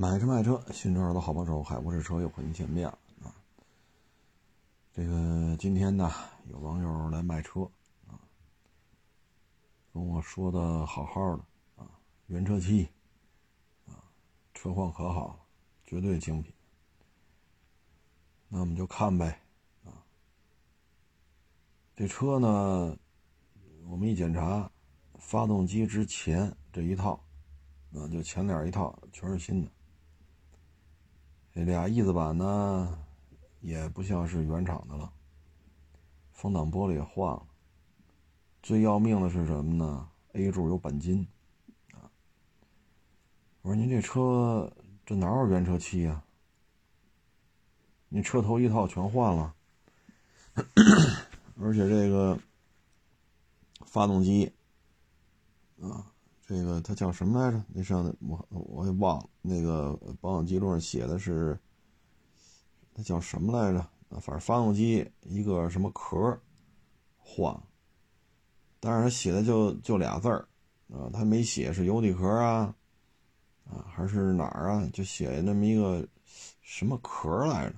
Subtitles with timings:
[0.00, 3.36] 买车卖车，新车的好帮手，海博士车又和您见面了啊！
[4.94, 6.10] 这个今天呢，
[6.48, 7.70] 有网友来卖车
[8.08, 8.16] 啊，
[9.92, 11.44] 跟我说的好好的
[11.76, 12.88] 啊，原车漆
[13.86, 14.00] 啊，
[14.54, 15.46] 车况可好，
[15.84, 16.50] 绝对精品。
[18.48, 19.42] 那我们就看呗
[19.84, 19.92] 啊，
[21.94, 22.96] 这车呢，
[23.84, 24.72] 我们一检查，
[25.18, 27.22] 发动机之前这一套
[27.92, 29.70] 啊，就前脸一套全是新的。
[31.52, 32.98] 这俩翼子板呢，
[33.60, 35.12] 也不像是原厂的了，
[36.32, 37.42] 风挡玻璃也换了。
[38.62, 41.26] 最要命的是什么呢？A 柱有钣金，
[43.62, 44.72] 我说您这车
[45.04, 46.22] 这哪有原车漆呀？
[48.08, 49.54] 你车头一套全换了，
[51.60, 52.38] 而且这个
[53.84, 54.52] 发动机，
[55.80, 56.09] 啊。
[56.50, 57.64] 这个它叫什么来着？
[57.68, 59.30] 那上我我也忘了。
[59.40, 61.56] 那个保养记录上写的是，
[62.92, 63.78] 它叫什么来着？
[64.20, 66.36] 反正发动机一个什么壳
[67.18, 67.56] 换，
[68.80, 70.48] 但是他写的就就俩字儿
[70.92, 72.74] 啊，他没写是油底壳啊
[73.66, 74.90] 啊还是哪儿啊？
[74.92, 76.04] 就写那么一个
[76.62, 77.76] 什么壳来着？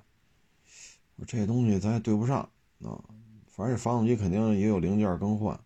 [1.17, 2.39] 我这东西咱也对不上
[2.83, 3.05] 啊。
[3.49, 5.61] 反正这发动机肯定也有零件更换。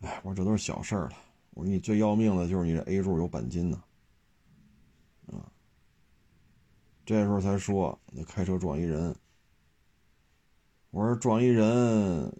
[0.00, 1.12] 哎，我说这都是小事儿了。
[1.60, 3.84] 我说你最要命的就是你这 A 柱有钣金呢，
[5.26, 5.52] 啊，
[7.04, 9.14] 这时候才说你开车撞一人。
[10.90, 12.34] 我说撞一人，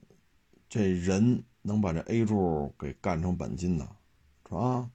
[0.71, 3.87] 这人能把这 A 柱给干成钣金呢，
[4.49, 4.91] 是吧？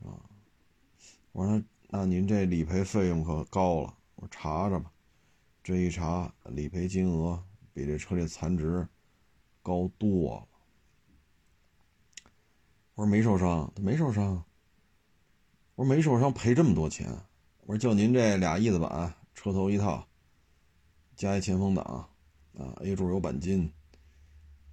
[0.00, 0.16] 啊，
[1.32, 3.94] 我说那您这理赔费用可高了。
[4.14, 4.90] 我查查吧，
[5.62, 8.88] 这一查理赔金额比这车这残值
[9.62, 10.48] 高多了。
[12.96, 14.42] 我说没受伤，他没受伤。
[15.74, 17.06] 我说没受伤，赔这么多钱。
[17.66, 20.06] 我说就您这俩翼子板，车头一套，
[21.14, 21.84] 加一前风挡，
[22.58, 23.70] 啊，A 柱有钣金。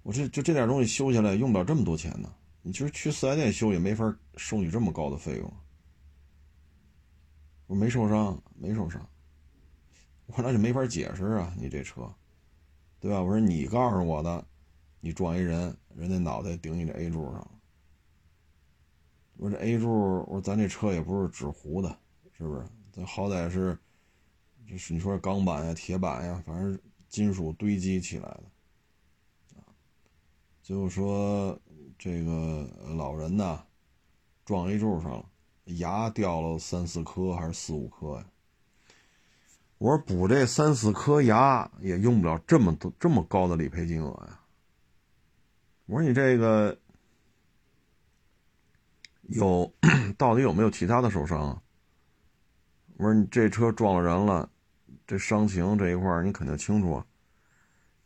[0.02, 2.34] 我这就这点东西修下来用不了这么多钱呢。
[2.62, 5.52] 你其实去四 S 店修也没法收你这么高的费用。
[7.66, 9.06] 我没受伤，没受伤。
[10.28, 12.10] 我那就没法解释啊，你这车，
[13.00, 13.20] 对吧？
[13.20, 14.42] 我说你告诉我的，
[15.00, 17.50] 你撞一人，人家脑袋顶你这 A 柱上。
[19.36, 21.98] 我这 A 柱，我说咱这车也不是纸糊的，
[22.38, 22.64] 是不是？
[22.92, 23.76] 咱好歹是，
[24.64, 26.78] 就是你说钢板呀、铁板呀，反正
[27.08, 28.44] 金属堆积起来的，
[29.56, 29.66] 啊。
[30.62, 31.58] 最后说
[31.98, 33.64] 这个老人呐，
[34.44, 35.26] 撞 A 柱上了，
[35.64, 38.26] 牙掉了三四颗还是四五颗呀？
[39.78, 44.40] 我说补这三四颗牙也用不了这么多这么高的理赔金额呀。
[45.86, 46.78] 我说你这个。
[49.34, 49.72] 有，
[50.16, 51.60] 到底有没有其他的受伤啊？
[52.96, 54.48] 我说你这车撞了人了，
[55.04, 57.04] 这伤情这一块你肯定清楚啊。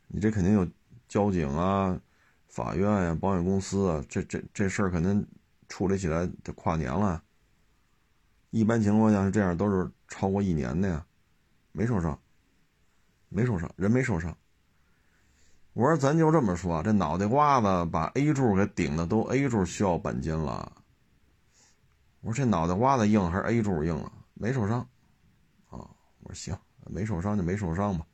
[0.07, 0.67] 你这肯定有
[1.07, 2.01] 交警啊、
[2.47, 5.23] 法院呀、保险公司啊，这这这事儿肯定
[5.67, 7.21] 处理起来得跨年了。
[8.49, 11.05] 一般情况下是这样，都是超过一年的呀。
[11.71, 12.19] 没受伤，
[13.29, 14.35] 没受伤，人没受伤。
[15.73, 20.78] 我说咱就这么说，这脑袋瓜子把 A 柱给顶的都 A 柱需要钣金了。
[22.21, 24.11] 我说这脑袋瓜子硬还是 A 柱硬啊？
[24.33, 24.79] 没受伤，
[25.69, 25.79] 啊，
[26.19, 28.05] 我说行，没受伤就没受伤吧，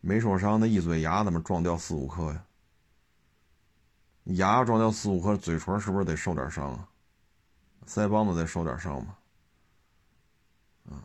[0.00, 2.44] 没受伤那一嘴牙怎么撞掉四五颗呀？
[4.24, 6.88] 牙撞掉四五颗，嘴唇是不是得受点伤啊？
[7.86, 9.16] 腮帮子得受点伤吗？
[10.90, 11.04] 啊，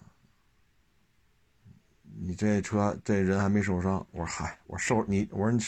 [2.04, 5.62] 你这车这人还没受伤，我说嗨，我受你，我说你，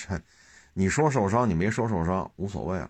[0.74, 2.90] 你说受伤，你没说受伤无所谓了，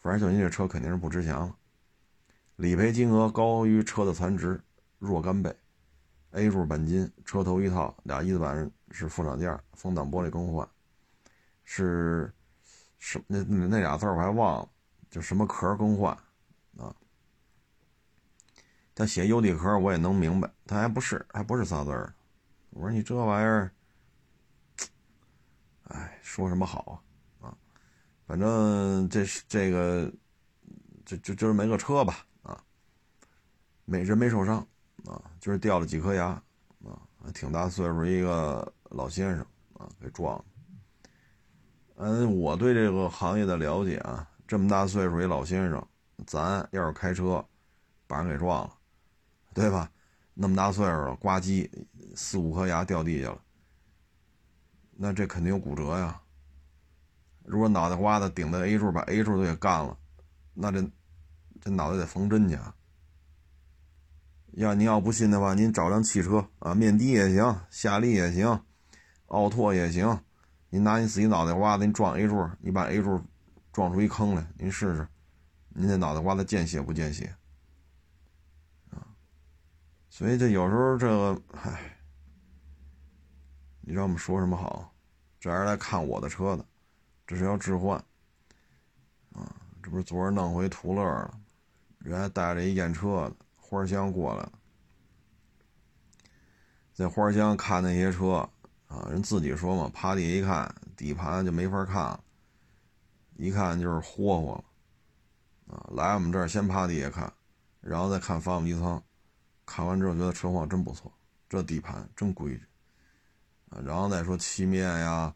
[0.00, 1.54] 反正就你这车肯定是不值钱了。
[2.58, 4.60] 理赔金额高于车的残值
[4.98, 5.54] 若干倍
[6.32, 10.68] ，A 柱钣金，车头一套，俩翼子板是副厂件，风挡玻璃更换，
[11.62, 12.34] 是
[12.98, 14.68] 什那那俩字我还忘了，
[15.08, 16.12] 就什么壳更换
[16.76, 16.92] 啊？
[18.92, 22.12] 他写油底壳我也能明白，他还不是还不是仨字儿。
[22.70, 23.70] 我说你这玩意儿，
[25.84, 27.00] 哎，说什么好
[27.40, 27.46] 啊？
[27.46, 27.56] 啊，
[28.26, 30.12] 反正这是这个，
[31.04, 32.24] 就就就是没个车吧。
[33.90, 34.58] 没人没受伤，
[35.06, 36.26] 啊，就是掉了几颗牙，
[36.84, 37.00] 啊，
[37.32, 39.40] 挺大岁数一个老先生，
[39.72, 40.44] 啊，给撞了。
[41.96, 45.88] 嗯，我对这个行业的了解啊，这么大岁数一老先生，
[46.26, 47.42] 咱要是开车
[48.06, 48.74] 把人给撞了，
[49.54, 49.90] 对吧？
[50.34, 51.66] 那么大岁数了，呱唧
[52.14, 53.40] 四五颗牙掉地下了，
[54.98, 56.20] 那这肯定有骨折呀。
[57.42, 59.96] 如果脑袋瓜子顶在 A 柱，把 A 柱都给干了，
[60.52, 60.86] 那这
[61.58, 62.74] 这脑袋得缝针去啊。
[64.52, 68.60] 要你要不信的话，您找辆汽车啊，面的也行，夏利也行，
[69.26, 70.20] 奥拓也行，
[70.70, 73.22] 您拿你自己脑袋瓜子，你撞 A 柱，你把 A 柱
[73.72, 75.06] 撞出一坑来，您试试，
[75.68, 77.32] 您那脑袋瓜子见血不见血？
[78.90, 79.06] 啊，
[80.08, 81.98] 所以这有时候这个，唉，
[83.82, 84.92] 你让我们说什么好？
[85.38, 86.64] 这还是来看我的车的，
[87.26, 87.96] 这是要置换，
[89.34, 91.38] 啊，这不是昨儿弄回途乐了，
[91.98, 93.36] 人还带着一验车的。
[93.68, 94.52] 花乡过来了，
[96.94, 98.48] 在花乡看那些车
[98.86, 102.24] 啊，人自己说嘛，趴地下一看，底盘就没法看了，
[103.36, 104.54] 一看就是霍霍
[105.66, 105.84] 了啊！
[105.94, 107.30] 来我们这儿先趴地下看，
[107.82, 109.02] 然后再看发动机舱，
[109.66, 111.12] 看完之后觉得车况真不错，
[111.46, 112.64] 这底盘真规矩
[113.68, 113.82] 啊！
[113.84, 115.34] 然后再说漆面呀，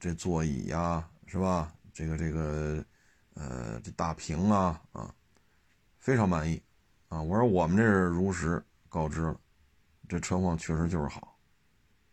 [0.00, 1.70] 这座椅呀，是吧？
[1.92, 2.82] 这个这个，
[3.34, 5.14] 呃，这大屏啊啊，
[5.98, 6.62] 非常满意。
[7.08, 9.40] 啊，我说我们这是如实告知了，
[10.08, 11.38] 这车况确实就是好，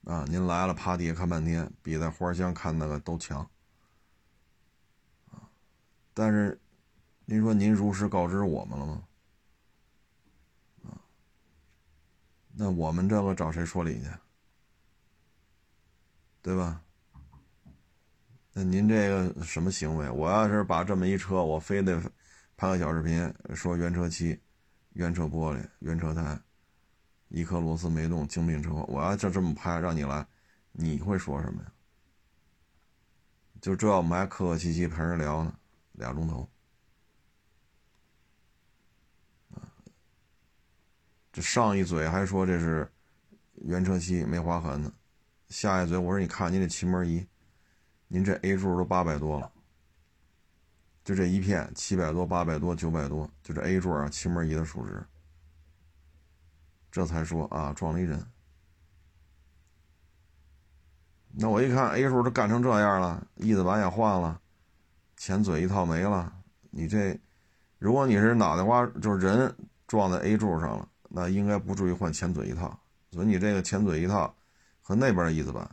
[0.05, 3.39] 啊，您来了趴地下看半天，比在花乡看那个都强，
[5.29, 5.49] 啊，
[6.13, 6.59] 但是
[7.25, 9.03] 您说您如实告知我们了吗？
[10.83, 10.95] 啊，
[12.53, 14.09] 那我们这个找谁说理去？
[16.41, 16.81] 对吧？
[18.53, 20.09] 那您这个什么行为？
[20.09, 21.99] 我要是把这么一车，我非得
[22.55, 24.39] 拍个小视频说原车漆。
[24.95, 26.39] 原车玻璃、原车胎，
[27.27, 28.73] 一颗螺丝没动，精品车。
[28.87, 30.25] 我要就这么拍，让你来，
[30.71, 31.71] 你会说什么呀？
[33.61, 35.53] 就这，我们还客客气气陪人聊呢，
[35.91, 36.49] 俩钟头。
[41.33, 42.89] 这上一嘴还说这是
[43.55, 44.93] 原车漆没划痕呢，
[45.49, 47.27] 下一嘴我说你看您这漆膜仪，
[48.07, 49.51] 您这 A 柱都八百多了。
[51.05, 55.05] 就这一片七百多、八百多、九百多，就这 A 柱啊，气门仪的数值，
[56.91, 58.25] 这才说啊撞了一人。
[61.37, 64.41] 那我一看 A 柱都干成这样了，翼子板也换了，
[65.15, 66.33] 前嘴一套没了。
[66.71, 67.15] 你这，
[67.77, 69.55] 如果你是脑袋瓜就是人
[69.85, 72.79] 撞在 A 柱上了，那应该不至于换前嘴一套。
[73.11, 74.35] 所以你这个前嘴一套
[74.81, 75.63] 和那边的翼子板，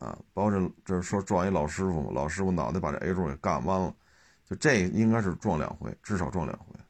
[0.00, 3.94] 啊，包括这说撞一老师傅，老师傅脑袋把这 A 柱给干弯了。
[4.56, 6.80] 这应该是撞两回，至少撞两回，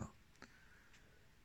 [0.00, 0.08] 啊，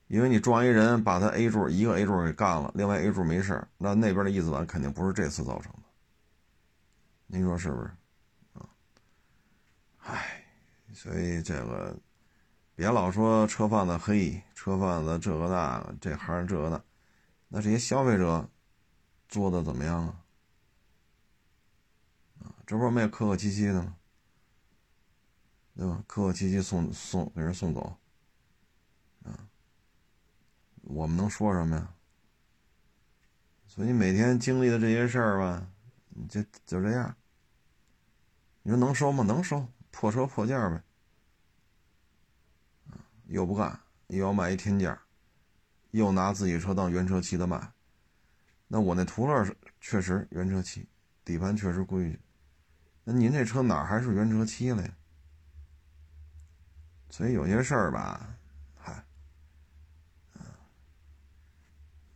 [0.08, 5.84] 因为你撞一人，把他 A 柱一个 A 柱给干了，另外 A 柱没事那那边的翼子板肯定不是这次造成的，
[7.28, 7.92] 您说是不是？
[8.54, 8.70] 啊，
[10.00, 10.46] 唉，
[10.94, 11.98] 所以这个
[12.76, 16.84] 别老说车贩子黑，车贩子这个那个，这行这个那，
[17.48, 18.48] 那这些消费者
[19.28, 20.20] 做的怎么样啊？
[22.66, 23.96] 这不是也客客气气的吗？
[25.76, 26.04] 对吧？
[26.06, 27.98] 客客气气送送给人送走，
[29.24, 29.50] 啊，
[30.82, 31.94] 我们能说什么呀？
[33.66, 35.68] 所以你每天经历的这些事儿吧，
[36.10, 37.16] 你就就这样。
[38.62, 39.24] 你说能收吗？
[39.24, 40.84] 能收，破车破件呗。
[43.26, 45.02] 又不干，又要卖一天价，
[45.90, 47.72] 又拿自己车当原车漆的卖。
[48.68, 50.88] 那我那途乐是确实原车漆，
[51.26, 52.20] 底盘确实规矩。
[53.04, 54.96] 那您这车哪还是原车漆了呀？
[57.14, 58.28] 所以有些事儿吧，
[58.76, 59.06] 嗨，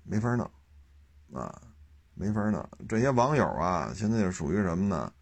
[0.02, 0.50] 没法弄，
[1.32, 1.62] 啊，
[2.16, 2.68] 没法弄。
[2.90, 5.14] 这些网友啊，现在属于什么呢？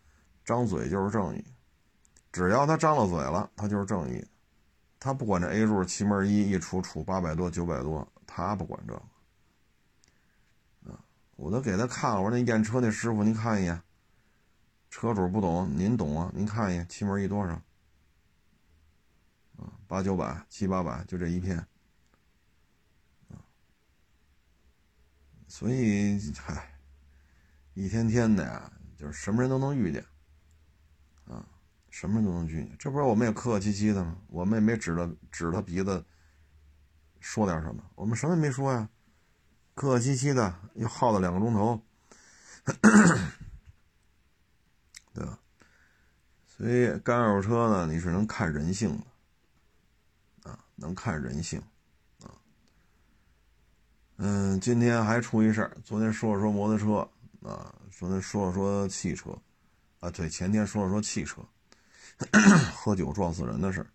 [0.45, 1.43] 张嘴就是正义，
[2.31, 4.25] 只要他张了嘴了，他就是正义。
[4.97, 9.01] 他不管这 A 柱气门一一出出八百多九百多，他不管这个。
[10.89, 11.03] 啊，
[11.35, 13.81] 我都给他看了，我说那验车那师傅，您看一眼。
[14.89, 16.31] 车主不懂，您懂啊？
[16.33, 17.61] 您看一眼气门一多少？
[19.87, 21.65] 八九百、七八百，就这一片，
[25.47, 26.75] 所以，嗨，
[27.73, 30.03] 一天天的呀，就是什么人都能遇见，
[31.27, 31.45] 啊，
[31.89, 32.75] 什么人都能遇见。
[32.77, 34.17] 这不是我们也客客气气的吗？
[34.27, 36.03] 我们也没指着指着鼻子
[37.19, 38.89] 说点什么，我们什么也没说呀，
[39.75, 41.81] 客客气气的又耗了两个钟头，
[45.13, 45.39] 对吧？
[46.47, 49.05] 所以干二手车呢，你是能看人性的。
[50.75, 51.61] 能看人性，
[52.21, 52.29] 啊，
[54.17, 55.77] 嗯，今天还出一事儿。
[55.83, 59.31] 昨天说了说摩托车，啊，昨天说了说汽车，
[60.01, 61.41] 啊，对，前天说了说汽车，
[62.73, 63.87] 喝酒撞死人的事儿。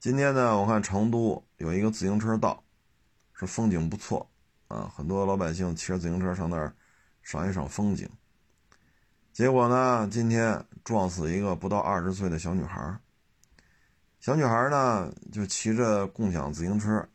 [0.00, 2.62] 今天呢，我看成都有一个自行车道，
[3.32, 4.28] 是风景不错，
[4.66, 6.74] 啊，很多老百姓骑着自行车上那儿
[7.22, 8.08] 赏一赏风景。
[9.32, 13.00] 结果呢，今天撞死一个不到二十岁的小女孩儿。
[14.20, 17.08] 小女孩呢就骑着共享自行车，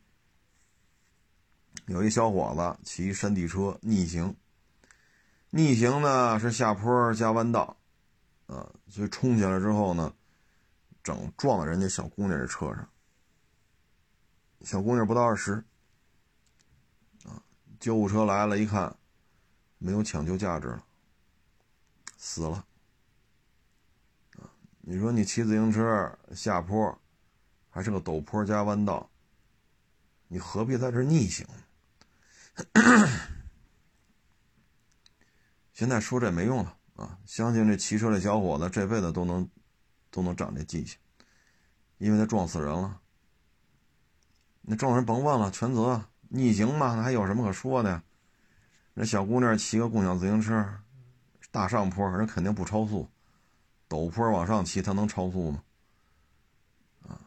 [1.88, 4.36] 有一小伙子骑山地车逆行，
[5.50, 7.78] 逆行呢是下坡加弯道，
[8.48, 10.14] 啊，所以冲下来之后呢，
[11.04, 12.90] 整撞到人家小姑娘这车上，
[14.62, 15.64] 小姑娘不到二十。
[17.80, 18.96] 救护车来了，一看，
[19.78, 20.86] 没有抢救价值了，
[22.18, 22.66] 死了。
[24.86, 27.00] 你说你骑自行车下坡，
[27.70, 29.10] 还是个陡坡加弯道，
[30.28, 31.48] 你何必在这逆行？
[35.72, 37.18] 现在说这没用了啊！
[37.26, 39.50] 相信这骑车这小伙子这辈子都能
[40.12, 41.00] 都能长这记性，
[41.98, 43.00] 因为他撞死人了。
[44.64, 46.04] 那撞人甭问了，全责。
[46.28, 48.04] 逆行嘛，那还有什么可说的呀？
[48.96, 50.82] 那小姑娘骑个共享自行车，
[51.52, 53.10] 大上坡，人肯定不超速；
[53.94, 55.64] 陡坡往上骑，她能超速吗？
[57.08, 57.22] 啊，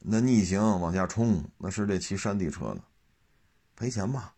[0.00, 2.82] 那逆行往下冲，那是这骑山地车的，
[3.76, 4.34] 赔钱吧？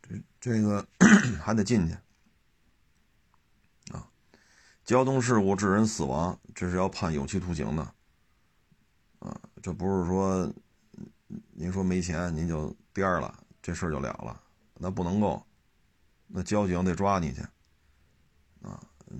[0.00, 0.88] 这这个
[1.44, 1.94] 还得进去
[3.92, 4.08] 啊！
[4.84, 7.82] 交通事故致人死亡，这是要判有期徒刑的
[9.18, 9.38] 啊！
[9.62, 10.50] 这不是说
[11.52, 12.74] 您说没钱您就。
[12.96, 14.42] 颠了，这事儿就了了，
[14.78, 15.46] 那不能够，
[16.26, 17.42] 那交警得抓你去，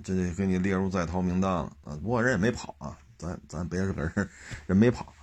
[0.03, 1.95] 这就给你列入在逃名单了啊。
[2.01, 4.27] 不过人也没跑啊，咱咱别是搁这
[4.65, 5.13] 人没跑，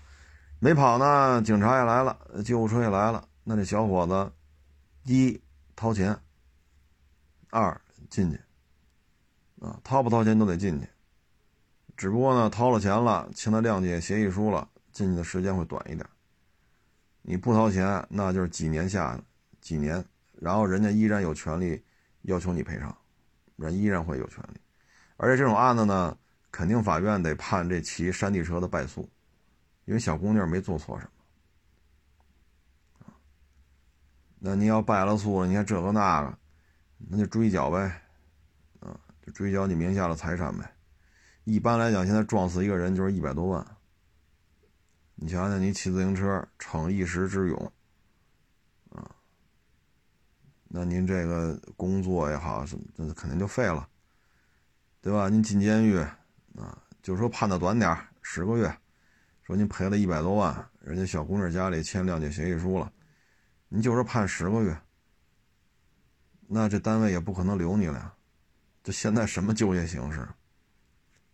[0.59, 4.33] 没跑呢，警察也来了，救护车也来了，那这小伙子，
[5.05, 5.41] 一
[5.77, 6.19] 掏钱，
[7.51, 8.41] 二进去，
[9.61, 10.89] 啊，掏不掏钱都得进去，
[11.97, 16.07] 只不过呢，掏了钱了，签了谅解协议书了，进去的时间会短一点。
[17.23, 19.21] 你不掏钱，那就是几年下
[19.61, 20.05] 几年，
[20.41, 21.83] 然后人家依然有权利
[22.23, 22.95] 要求你赔偿，
[23.57, 24.61] 人依然会有权利。
[25.17, 26.17] 而且这种案子呢，
[26.51, 29.09] 肯定法院得判这骑山地车的败诉，
[29.85, 31.11] 因为小姑娘没做错什么。
[34.39, 36.39] 那你要败了诉了，你看这个那个，
[36.99, 38.03] 那就追缴呗，
[38.81, 40.71] 啊，就追缴你名下的财产呗。
[41.45, 43.67] 一般来讲，现在撞死一个人就是一百多万。
[45.15, 47.73] 你想想，你骑自行车逞一时之勇，
[50.69, 53.89] 那您这个工作也好，什么，肯定就废了，
[55.01, 55.29] 对吧？
[55.29, 55.97] 您进监狱，
[56.57, 58.77] 啊，就说判的短点十个月，
[59.43, 62.93] 说您赔了一百多万，人家小姑娘家里签谅解协议书了，
[63.69, 64.77] 您就说判十个月，
[66.47, 68.15] 那这单位也不可能留你了，
[68.83, 70.29] 这现在什么就业形势？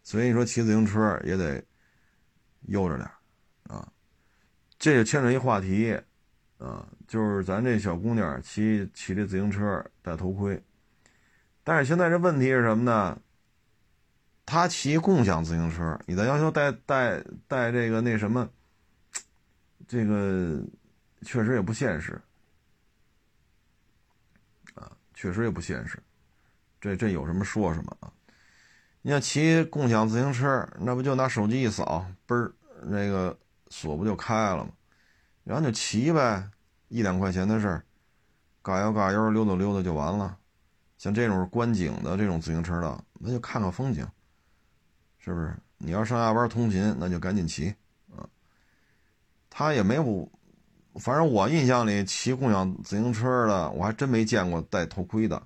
[0.03, 1.63] 所以你说骑自行车也得
[2.63, 3.09] 悠着点。
[3.65, 3.87] 啊，
[4.79, 5.97] 这就牵扯一话题，
[6.61, 10.62] 啊，就是咱这小姑娘骑骑这自行车戴头盔，
[11.64, 13.19] 但是现在这问题是什么呢？
[14.45, 18.49] 她骑共享自行车，你再要求戴戴戴这个那什么，
[19.88, 20.62] 这个
[21.23, 22.21] 确实也不现实，
[24.75, 25.99] 啊，确实也不现实，
[26.81, 28.12] 这这有什么说什么啊？
[29.02, 32.52] 你要骑共享自行车，那不就拿手机一扫，嘣儿
[32.83, 33.37] 那个。
[33.73, 34.73] 锁不就开了吗？
[35.45, 36.49] 然后就骑呗，
[36.89, 37.85] 一两块钱的事儿，
[38.63, 40.37] 嘎悠嘎悠溜达溜达就完了。
[40.99, 44.07] 像这种观景的这种自行车道，那就看看风景，
[45.19, 45.57] 是不是？
[45.79, 47.75] 你要上下班通勤，那就赶紧骑
[48.15, 48.29] 啊。
[49.49, 50.31] 他也没有，
[50.97, 55.43] 反正我印象里骑共享自行车的，我还真没见过戴头盔的。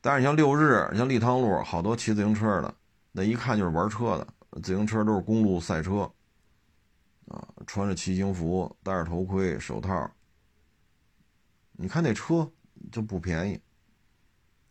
[0.00, 2.74] 但是像六日，像立汤路，好多骑自行车的，
[3.12, 4.26] 那一看就是玩车的，
[4.62, 6.10] 自行车都是公路赛车。
[7.26, 10.10] 啊，穿着骑行服，戴着头盔、手套。
[11.72, 12.50] 你看那车
[12.90, 13.60] 就不便宜，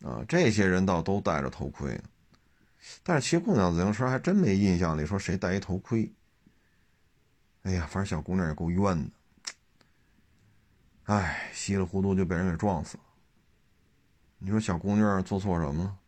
[0.04, 2.00] 啊，这些人倒都戴着头盔，
[3.02, 6.12] 但是骑共享自行车还真没印象里说谁戴一头盔。
[7.62, 9.10] 哎呀，反正小姑娘也够冤的，
[11.04, 13.02] 哎，稀里糊涂就被人给撞死了。
[14.38, 15.98] 你说小姑娘做错什么了？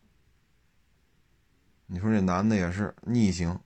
[1.87, 3.61] 你说这男的也是逆行，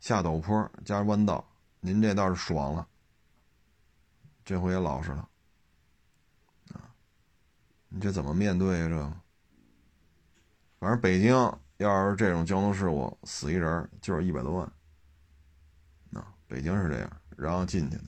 [0.00, 1.44] 下陡坡加弯道。
[1.86, 2.88] 您这倒是爽了，
[4.42, 5.28] 这回也老实了，
[6.72, 6.88] 啊，
[7.90, 8.88] 你这怎么面对呀？
[8.88, 9.12] 这，
[10.78, 11.34] 反正北京
[11.76, 14.72] 要是这种交通事故死一人就是一百多万，
[16.14, 18.04] 啊，北京是这样，然后进去的，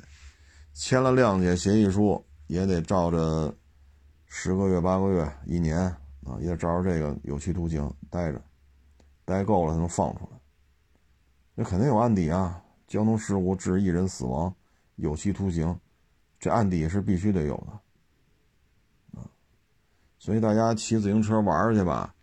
[0.73, 3.55] 签了谅解协议书也得照着
[4.25, 5.81] 十个月、八个月、一年
[6.25, 8.43] 啊，也照着这个有期徒刑待着，
[9.27, 10.41] 待够了才能放出来，
[11.55, 12.63] 那肯定有案底啊。
[12.87, 14.55] 交通事故致一人死亡，
[14.97, 15.79] 有期徒刑，
[16.39, 19.29] 这案底是必须得有的，啊，
[20.19, 22.15] 所以大家骑自行车玩去吧，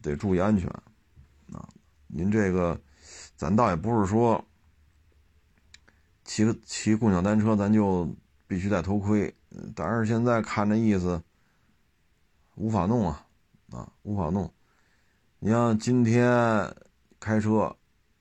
[0.00, 0.68] 得注意安全，
[1.52, 1.68] 啊，
[2.06, 2.80] 您这个，
[3.36, 4.42] 咱倒也不是说，
[6.24, 8.08] 骑个骑共享单车，咱就
[8.46, 9.34] 必须戴头盔。
[9.74, 11.22] 但是现在看这意思，
[12.56, 13.26] 无法弄啊，
[13.70, 14.52] 啊，无法弄。
[15.38, 16.74] 你像今天
[17.20, 17.76] 开车，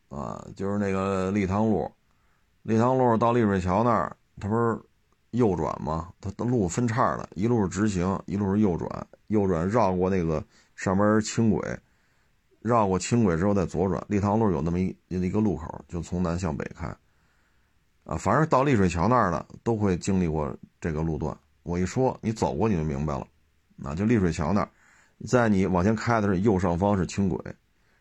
[0.09, 1.91] 啊，就是那个立汤路，
[2.63, 4.79] 立汤路到立水桥那儿，它不是
[5.31, 6.13] 右转吗？
[6.21, 10.43] 它的路分叉的，一路是直行，一路是右转，右转绕过那个
[10.75, 11.79] 上面轻轨，
[12.61, 14.03] 绕过轻轨之后再左转。
[14.07, 16.87] 立汤路有那么一一个路口，就从南向北开。
[18.05, 21.35] 啊，反正到立水桥那儿的都会经历过这个路段。
[21.63, 23.27] 我一说，你走过你就明白了。
[23.75, 24.69] 那就立水桥那儿，
[25.27, 27.37] 在你往前开的时候右上方是轻轨，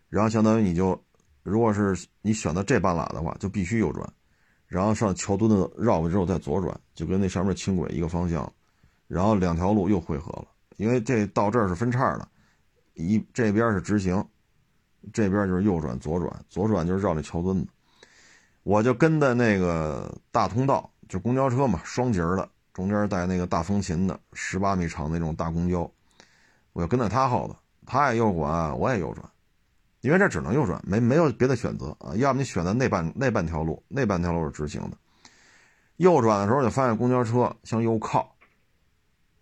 [0.09, 1.03] 然后相当于你就，
[1.45, 4.13] 如果是你选择这半拉的话，就必须右转，
[4.67, 8.53] 然后上桥墩子绕过之后再左转，就跟那上面轻轨一个方向，
[9.07, 10.49] 然后两条路又汇合了。
[10.79, 12.27] 因为这到这儿是分叉的，
[12.95, 14.27] 一这边是直行，
[15.13, 17.69] 这边就是右转左转，左转就是绕这桥墩子。
[18.65, 25.89] 我就跟在那个大通道，就公交车嘛，双节的，中间带那个大风琴的，十八米长那种大公交，
[26.73, 29.31] 我就跟在他后头，他也右转，我也右转，
[30.05, 34.99] 因为这只能右转，没没有别的选择啊，要么你选择那半那半条路，那半条路是直行的，
[35.97, 38.37] 右转的时候就发现公交车向右靠，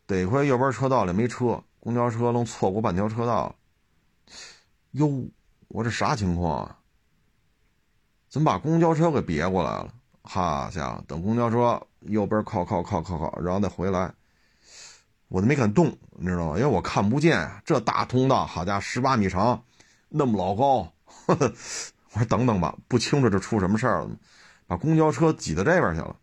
[0.06, 3.52] 得亏右边车道里没车，公交车能错过半条车道，
[4.92, 5.28] 哟，
[5.66, 6.78] 我这啥情况啊？
[8.28, 9.92] 怎么把公交车给别过来了？
[10.22, 14.14] 哈家伙，等公交车右边靠靠靠靠靠，然后再回来，
[15.26, 16.56] 我都没敢动，你知道吗？
[16.56, 19.64] 因为我看不见这大通道，好家伙，十八米长，
[20.14, 20.92] 那么老高，
[21.26, 24.10] 我说等等吧，不清楚这出什么事儿了，
[24.66, 26.14] 把公交车挤到这边去了。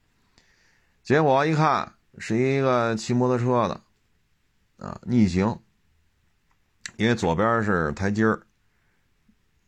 [1.02, 5.60] 结果一看，是一个骑摩托车的，啊，逆行，
[6.98, 8.46] 因为左边是台阶儿，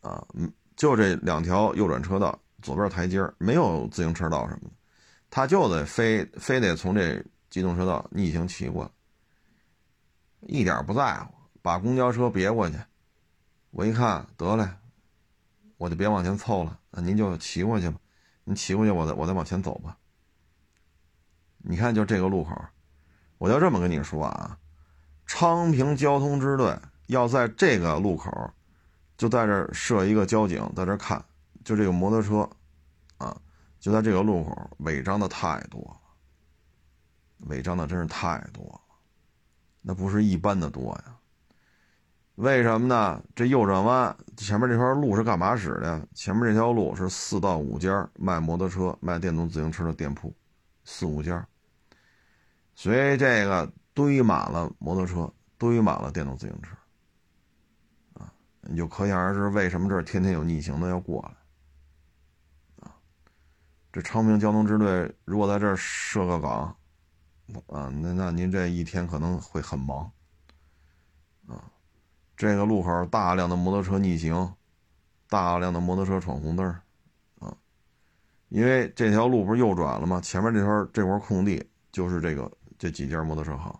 [0.02, 0.24] 啊，
[0.76, 4.70] 就这两条右转车道，左边台阶没有自行车道什么的，
[5.30, 8.88] 他就得非非得从这机动车道逆行骑过，
[10.42, 12.76] 一点不在乎，把公交车别过去。
[13.72, 14.66] 我一看得嘞，
[15.76, 17.98] 我就别往前凑了，那您就骑过去吧，
[18.44, 19.98] 您骑过去，我再我再往前走吧。
[21.58, 22.54] 你看，就这个路口，
[23.38, 24.58] 我就这么跟你说啊，
[25.26, 28.30] 昌平交通支队要在这个路口。
[29.14, 31.24] 就在这设一个交警，在这看，
[31.64, 32.48] 就这个摩托车，
[33.18, 33.40] 啊，
[33.78, 36.00] 就在这个路口违章的太多了，
[37.46, 38.80] 违章的真是太多了，
[39.80, 41.11] 那不是一般的多呀。
[42.36, 43.22] 为什么呢？
[43.36, 46.08] 这右转弯前面这条路是干嘛使的？
[46.14, 50.34] 前面这条路是四到五家卖摩托车、卖电动自行车的店铺，
[50.82, 51.46] 四五家，
[52.74, 56.74] 所以这个堆满了摩托车，堆满了电动自行车。
[58.14, 62.96] 啊你就可想而知，为什么这儿天天有逆行的要过来啊？
[63.92, 66.74] 这昌平交通支队如果在这儿设个岗，
[67.66, 70.10] 啊，那那您这一天可能会很忙。
[72.42, 74.52] 这个路口大量的摩托车逆行，
[75.28, 76.66] 大量的摩托车闯红灯
[77.38, 77.56] 啊，
[78.48, 80.20] 因为这条路不是右转了吗？
[80.20, 83.72] 前面这块这块空地就是这个这几家摩托车行。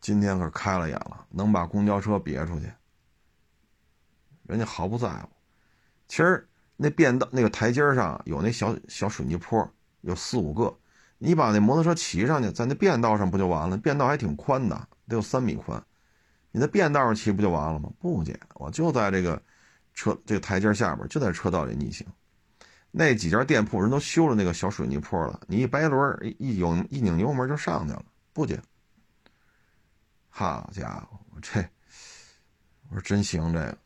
[0.00, 2.70] 今天可开了眼了，能把公交车别出去。
[4.44, 5.28] 人家毫不在乎，
[6.06, 9.68] 其实那变道那个台阶上有那小小水泥坡，
[10.02, 10.78] 有四五个，
[11.18, 13.76] 你把那摩托车骑上去，在那变道上不就完了？
[13.76, 15.84] 变道还挺宽的，得有三米宽，
[16.50, 17.90] 你在变道上骑不就完了吗？
[17.98, 19.40] 不姐，我就在这个
[19.94, 22.06] 车这个台阶下边，就在车道里逆行。
[22.90, 28.60] 那几家店铺人都修了那个小水泥坡了，你一掰轮一有一拧油门就上去了，不姐。
[30.30, 31.60] 好家伙，这
[32.88, 33.78] 我说真行这个。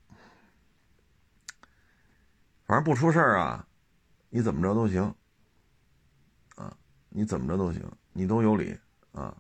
[2.65, 3.67] 反正不出事啊，
[4.31, 5.03] 你怎么着都行，
[6.55, 6.75] 啊，
[7.09, 8.79] 你怎么着都行，你都有理
[9.13, 9.37] 啊，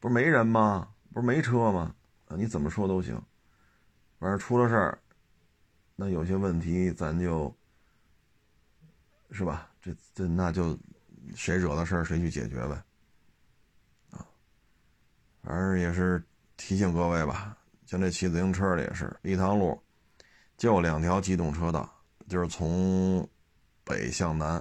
[0.00, 0.88] 不是没人吗？
[1.14, 1.94] 不是没车吗？
[2.26, 3.20] 啊，你怎么说都行，
[4.18, 4.98] 反正出了事儿，
[5.94, 7.54] 那有些问题咱就，
[9.30, 9.70] 是吧？
[9.80, 10.78] 这这那就
[11.34, 12.82] 谁惹的事儿谁去解决呗，
[14.10, 14.26] 啊，
[15.42, 16.24] 反正也是
[16.56, 19.80] 提醒各位吧，像这骑自行车的也是，立塘路
[20.56, 21.92] 就两条机动车道。
[22.28, 23.24] 就是从
[23.84, 24.60] 北向南，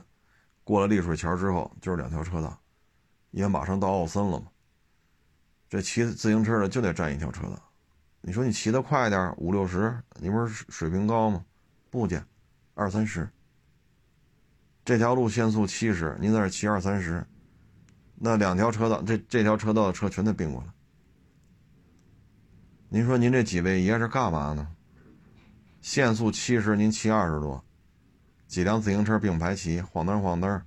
[0.63, 2.62] 过了丽水桥之后，就是两条车道，
[3.32, 4.45] 因为马上到奥森了嘛。
[5.69, 7.62] 这骑自行车的就得占一条车道。
[8.21, 11.43] 你说你骑得快点五六十，你不是水平高吗？
[11.89, 12.25] 不减，
[12.73, 13.30] 二三十。
[14.84, 17.25] 这条路限速七十，您在这骑二三十，
[18.15, 20.67] 那两条车道，这这条车道的车全得并过来。
[22.89, 24.67] 您说您这几位爷是干嘛呢？
[25.82, 27.63] 限速七十，您骑二十多，
[28.47, 30.62] 几辆自行车并排骑，晃灯晃灯，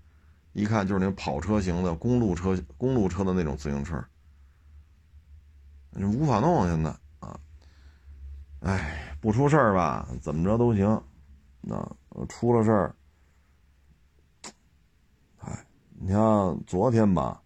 [0.52, 4.04] 一看就是那跑车型的公路车、公路车的那种自行车，
[5.98, 7.36] 你无法弄现在啊！
[8.60, 11.02] 哎，不出事儿吧，怎么着都行，
[11.60, 11.76] 那
[12.28, 12.94] 出了事儿，
[15.40, 15.66] 哎，
[15.98, 17.42] 你像昨天吧，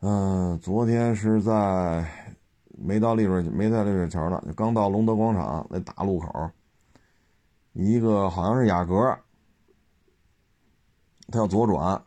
[0.00, 2.04] 嗯，昨天是在
[2.76, 6.50] 没到丽水没在丽水桥呢，就刚到隆德广场那大路口。
[7.72, 9.16] 一个好像是雅阁，
[11.28, 12.02] 他要左转，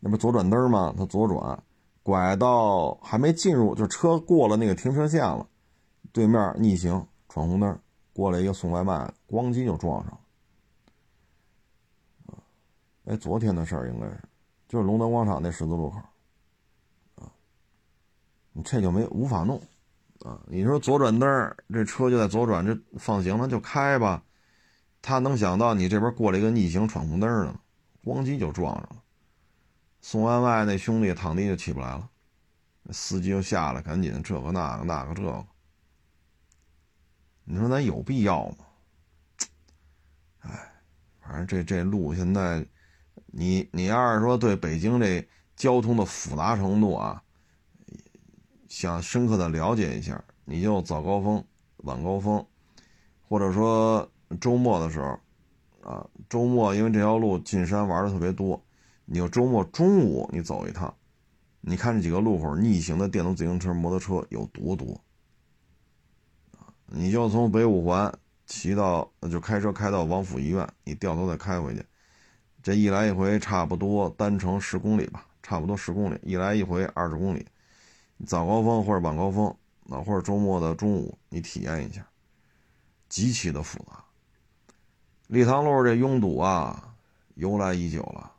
[0.00, 0.92] 那不左转灯吗？
[0.98, 1.62] 他左转，
[2.02, 5.46] 拐到还没进入，就车过了那个停车线了，
[6.12, 7.78] 对面逆行闯红灯，
[8.12, 10.18] 过来一个送外卖，咣叽就撞上了。
[13.04, 14.20] 哎，昨天的事儿应该是，
[14.68, 15.98] 就是龙德广场那十字路口，
[17.16, 17.30] 啊，
[18.52, 19.60] 你这就没无法弄，
[20.20, 24.22] 啊，你说左转灯，这车就在左转，这放行了就开吧。
[25.00, 27.54] 他能想到你这边过来一个逆行闯红灯的，
[28.04, 29.01] 咣叽就撞上了。
[30.02, 32.10] 送外卖那兄弟躺地就起不来了，
[32.90, 35.46] 司机就下来，赶紧这个那个那个这个。
[37.44, 38.56] 你说咱有必要吗？
[40.40, 40.50] 哎，
[41.20, 42.66] 反正这这路现在，
[43.26, 47.22] 你你要是说对北京这交通的复杂程度啊，
[48.68, 51.42] 想深刻的了解一下，你就早高峰、
[51.78, 52.46] 晚高峰，
[53.28, 54.06] 或者说。
[54.40, 58.64] 周末的时候，啊，周末因为这条路进山玩的特别多，
[59.04, 60.94] 你就周末中午你走一趟，
[61.60, 65.00] 你看这几个路口逆行的电动自行车、摩托车有多多，
[66.86, 68.12] 你就从北五环
[68.46, 71.84] 骑到，就开车开到王府医院，你掉头再开回去，
[72.62, 77.46] 这一来一回差不多单程十公里吧，差不多十公里，一来一回二十公里，
[78.26, 79.46] 早高峰或者晚高峰，
[79.88, 82.06] 啊，或者周末的中午你体验一下，
[83.08, 84.04] 极其的复杂。
[85.28, 86.94] 立汤路这拥堵啊，
[87.36, 88.31] 由来已久了，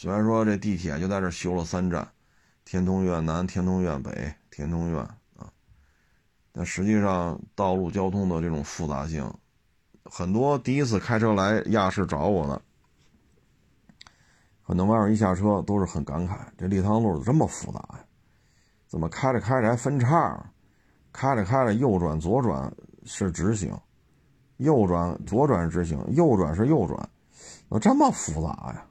[0.00, 2.06] 虽然说这地铁就在这修了三站，
[2.64, 5.02] 天通苑南、天通苑北、天通苑
[5.36, 5.50] 啊，
[6.52, 9.28] 但实际上道路交通的这种复杂性，
[10.04, 12.62] 很多第一次开车来亚市找我的，
[14.62, 18.04] 很多网友一下车都是很感慨，这立汤路这么复杂呀？
[18.86, 20.40] 怎么开着开着还分叉？
[21.12, 22.72] 开着开着右转左转
[23.04, 23.76] 是直行？
[24.58, 26.96] 右转、左转直行，右转是右转，
[27.68, 28.84] 怎么这么复杂呀？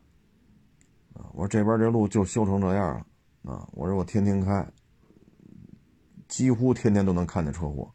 [1.38, 3.64] 我说这边这路就修成这样了啊！
[3.74, 4.68] 我说我天天开，
[6.28, 7.94] 几乎天天都能看见车祸，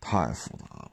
[0.00, 0.90] 太复杂了。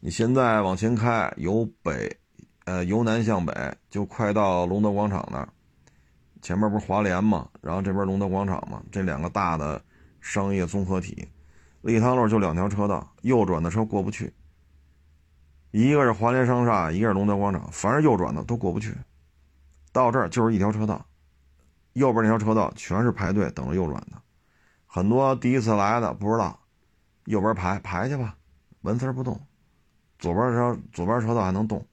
[0.00, 2.18] 你现在往前开，由北，
[2.64, 3.54] 呃，由南向北，
[3.90, 5.48] 就快到龙德广场那儿，
[6.42, 9.80] 前面不是华联嘛，然后这边龙德广场嘛，这两个大的
[10.20, 11.28] 商业综合体，
[11.82, 14.34] 立汤路就两条车道，右转的车过不去。
[15.70, 18.92] 一个是华联商厦，一个是龙德广场，凡是右转的都过不去。
[20.00, 21.04] 到这儿就是一条车道，
[21.92, 24.12] 右边那条车道全是排队等着右转的，
[24.86, 26.58] 很多第一次来的不知道，
[27.26, 28.34] 右边排排去吧，
[28.80, 29.38] 纹丝不动。
[30.18, 31.86] 左边车左边车道还能动，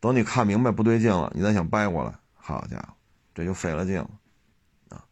[0.00, 2.94] 等你看明白不对劲了，你再想掰过来，好家伙，
[3.34, 4.10] 这就费了劲了
[4.90, 5.04] 啊！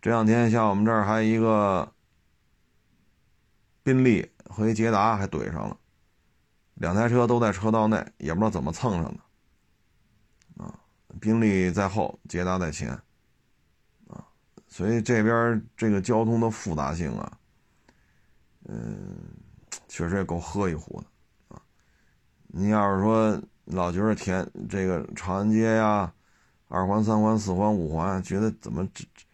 [0.00, 1.90] 这两天像我们这儿还一个
[3.82, 5.76] 宾利和一捷达还怼上了。
[6.74, 9.20] 两台车都在车道内，也不知道怎么蹭上的，
[11.20, 12.90] 宾利在后，捷达在前，
[14.08, 14.24] 啊，
[14.68, 17.38] 所以这边这个交通的复杂性啊，
[18.66, 19.16] 嗯，
[19.88, 21.62] 确实也够喝一壶的，啊，
[22.48, 26.12] 你要是说老觉得田这个长安街呀，
[26.68, 29.24] 二环、三环、四环、五环，觉得怎么这这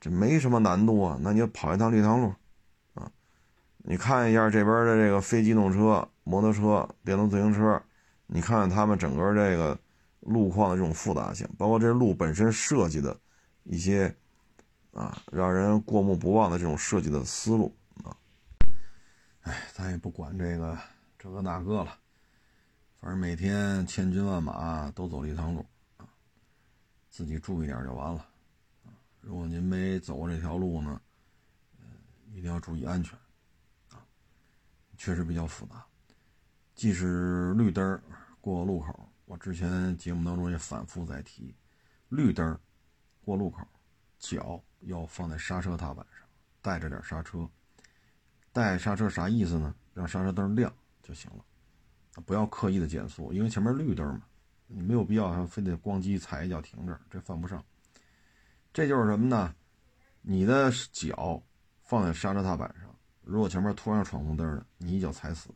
[0.00, 1.18] 这没什么难度啊？
[1.20, 2.34] 那你就跑一趟绿塘路，
[2.94, 3.10] 啊，
[3.78, 6.08] 你看一下这边的这个非机动车。
[6.30, 7.82] 摩托车、电动自行车，
[8.26, 9.78] 你看看他们整个这个
[10.28, 13.18] 路况的这种复杂性，包括这路本身设计的
[13.64, 14.14] 一些
[14.92, 18.16] 啊，让人过目不忘的这种设计的思路啊。
[19.42, 20.78] 哎，咱也不管这个
[21.18, 21.98] 这个那个了，
[23.00, 25.64] 反正每天千军万马都走了一趟路
[25.96, 26.06] 啊，
[27.08, 28.26] 自己注意点就完了。
[29.20, 31.00] 如果您没走过这条路呢，
[32.32, 33.18] 一定要注意安全
[33.90, 34.04] 啊，
[34.96, 35.84] 确实比较复杂。
[36.74, 38.00] 即使绿灯
[38.40, 41.54] 过路口，我之前节目当中也反复在提，
[42.08, 42.58] 绿灯
[43.20, 43.60] 过路口，
[44.18, 46.26] 脚要放在刹车踏板上，
[46.62, 47.46] 带着点刹车。
[48.52, 49.74] 带刹车啥意思呢？
[49.92, 51.44] 让刹车灯亮就行了，
[52.24, 54.22] 不要刻意的减速，因为前面绿灯嘛，
[54.66, 57.62] 你没有必要还非得咣叽踩一脚停这儿，这犯不上。
[58.72, 59.54] 这就是什么呢？
[60.22, 61.42] 你的脚
[61.82, 62.88] 放在刹车踏板上，
[63.20, 65.50] 如果前面突然闯红灯了，你一脚踩死。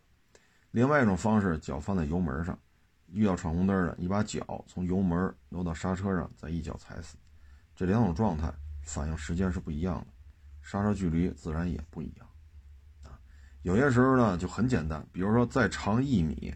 [0.72, 2.58] 另外一种方式，脚放在油门上，
[3.12, 7.16] 遇到闯红灯了，你把脚从油门挪到刹车上，再一脚踩死。
[7.74, 10.06] 这两种状态反应时间是不一样的，
[10.62, 12.28] 刹车距离自然也不一样。
[13.04, 13.20] 啊，
[13.62, 16.54] 有些时候呢就很简单，比如说再长一米，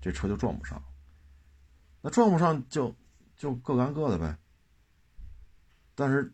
[0.00, 0.82] 这车就撞不上。
[2.00, 2.94] 那撞不上就
[3.36, 4.36] 就各干各的呗。
[5.94, 6.32] 但是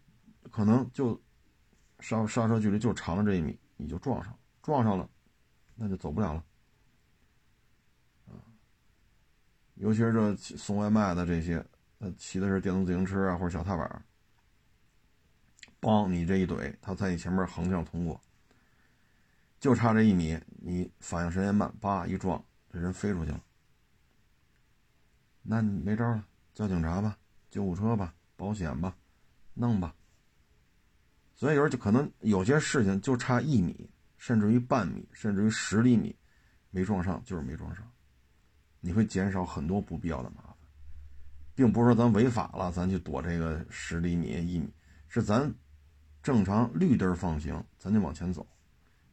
[0.51, 1.21] 可能就
[2.01, 5.09] 刹刹车距离就长了这一米，你就撞上了，撞上了，
[5.75, 6.45] 那就走不了了。
[9.75, 11.65] 尤其是这送外卖的这些，
[11.99, 14.05] 他骑的是电动自行车啊，或者小踏板，
[15.81, 18.21] 帮你这一怼，他在你前面横向通过，
[19.59, 23.43] 就差这一米，你反应时间慢，叭一撞，这人飞出去了，
[25.43, 27.19] 那你没招了，叫警察吧，
[27.51, 28.97] 救护车吧，保险吧，
[29.55, 29.95] 弄吧。
[31.35, 36.15] 所以有时候就可能有些事情就差一米，甚至于半米，甚至于十厘米，
[36.71, 37.85] 没撞上就是没撞上。
[38.87, 40.55] 你会减少很多不必要的麻烦，
[41.55, 44.71] 并不是说咱违法了，咱去躲这个十厘米一米，
[45.09, 45.51] 是咱
[46.23, 48.47] 正常绿灯放行，咱就往前走。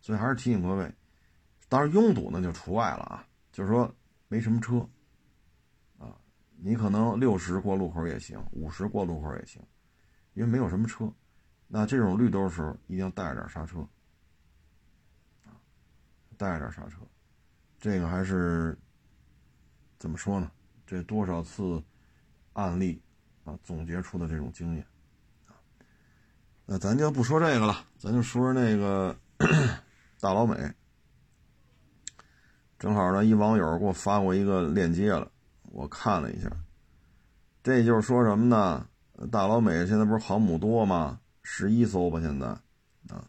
[0.02, 0.94] 所以还是提醒各位，
[1.70, 3.90] 当然拥堵那就除外了啊，就是说
[4.28, 4.86] 没什么车
[5.98, 6.20] 啊，
[6.58, 9.66] 你可能六十过路口也行，五十过路口也行，
[10.34, 11.10] 因为没有什么车。
[11.70, 13.88] 那这种绿灯时候，一定要带着点刹车，
[16.36, 16.98] 带着点刹车，
[17.80, 18.78] 这个还是。
[20.02, 20.50] 怎么说呢？
[20.88, 21.80] 这多少次
[22.54, 23.00] 案例
[23.44, 24.84] 啊，总结出的这种经验
[25.46, 25.54] 啊，
[26.66, 29.16] 那咱就不说这个了，咱就说说那个
[30.20, 30.58] 大老美。
[32.80, 35.32] 正好呢，一网友给我发过一个链接了，
[35.66, 36.50] 我看了一下，
[37.62, 38.90] 这就是说什么呢？
[39.32, 41.20] 大老美现在不是航母多吗？
[41.44, 42.48] 十一艘吧，现在
[43.16, 43.24] 啊，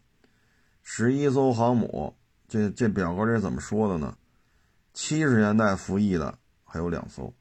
[0.81, 2.17] 十一艘航母。
[2.47, 4.17] 这这表格这怎么说的呢？
[4.91, 6.39] 七十年代服役的。
[6.73, 7.31] 还有两艘，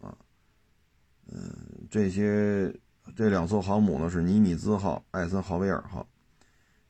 [0.00, 0.12] 啊，
[1.30, 1.48] 嗯，
[1.88, 2.74] 这些
[3.14, 6.04] 这两艘航母呢是尼米兹号、艾森豪威尔号。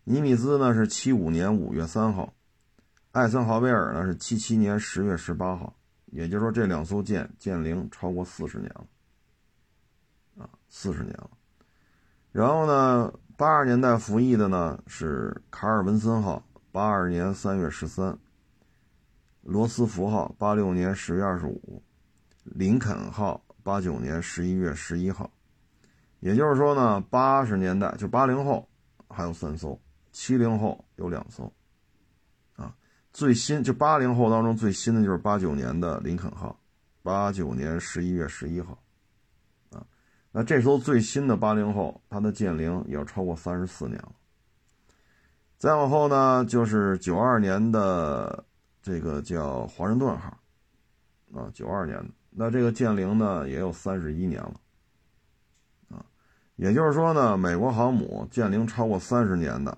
[0.03, 2.33] 尼米兹呢是七五年五月三号，
[3.13, 5.77] 艾森豪威尔呢是七七年十月十八号。
[6.07, 8.87] 也就是说，这两艘舰舰龄超过四十年了，
[10.39, 11.31] 啊，四十年了。
[12.33, 18.19] 然后呢，八二年代服役的呢是卡尔文森号，八二年三月十三。
[19.51, 21.83] 罗斯福号八六年十月二十五，
[22.45, 25.31] 林肯号八九年十一月十一号，
[26.21, 28.69] 也就是说呢，八十年代就八零后
[29.09, 29.81] 还有三艘，
[30.13, 31.51] 七零后有两艘，
[32.57, 32.77] 啊，
[33.11, 36.55] 最新就八零后当中最新的就是八九年的林肯号，
[37.03, 38.79] 八九年十一月十一号，
[39.71, 39.83] 啊，
[40.31, 44.13] 那这艘最新的八零后，它的舰龄也要超过三十四年了。
[45.57, 48.45] 再往后呢，就是九二年的。
[48.89, 50.35] 这个叫华盛顿号，
[51.35, 54.59] 啊，九二年的，那这个舰龄呢也有三十一年了，
[55.91, 56.03] 啊，
[56.57, 59.77] 也就是说呢，美国航母舰龄超过三十年的，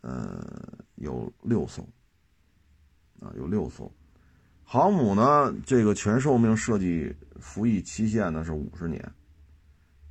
[0.00, 0.44] 呃，
[0.96, 1.86] 有六艘，
[3.20, 3.88] 啊，有六艘，
[4.64, 9.00] 航母呢这个全寿命设计服役期限呢是五十年，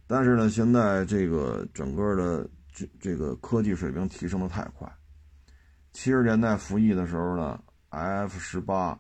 [0.08, 4.90] 但是呢，现在这个整个的这这个科技水平提升的太快，
[5.92, 7.62] 七十年代服役的时候呢。
[7.94, 9.00] F 十八，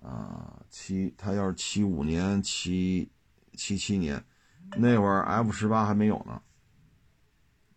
[0.00, 3.12] 啊，七，他要是七五年、七
[3.52, 4.24] 七七年，
[4.78, 6.42] 那会儿 F 十八还没有呢，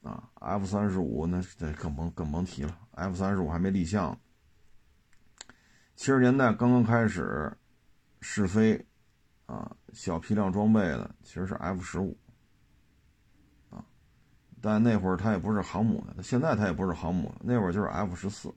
[0.04, 4.18] 啊，F 三十五那这更甭更甭提了，F 三十五还没立项。
[5.98, 7.52] 七十年代刚刚开始
[8.22, 8.86] 试飞，
[9.48, 12.18] 啊，小批量装备的其实是 F 十五，
[13.70, 13.84] 啊，
[14.62, 18.56] 但那会儿它也不是航母的，现在它也不是航母，那会儿就是 F 十四。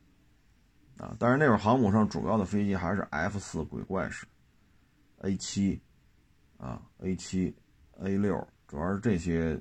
[0.99, 4.27] 啊，但是那会儿航母上主要的飞机还是 F 四鬼怪式
[5.19, 5.81] ，A 七，
[6.57, 7.55] 啊 A 七
[8.01, 9.61] A 六，主要是这些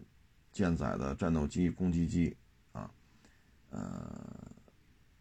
[0.51, 2.35] 舰载的战斗机、攻击机，
[2.71, 2.89] 啊，
[3.69, 4.47] 呃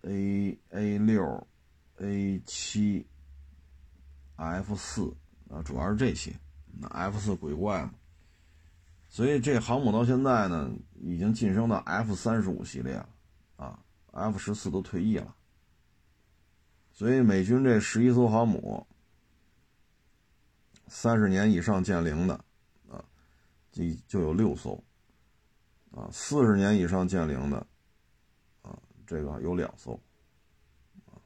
[0.02, 1.46] A A 六
[1.98, 3.06] A 七
[4.36, 5.14] F 四
[5.50, 6.32] 啊，主要是这些，
[6.78, 7.92] 那 F 四鬼怪嘛，
[9.10, 13.08] 所以这航母到现在呢，已经晋升到 F 三十五系列了，
[13.56, 13.78] 啊
[14.12, 15.34] ，F 十四都退役了。
[16.96, 18.86] 所以美军这十一艘航母，
[20.88, 22.34] 三十年以上舰龄的，
[22.88, 23.04] 啊，
[23.70, 24.82] 就就有六艘，
[25.90, 27.58] 啊，四十年以上舰龄的，
[28.62, 29.92] 啊，这个有两艘，
[31.04, 31.20] 啊，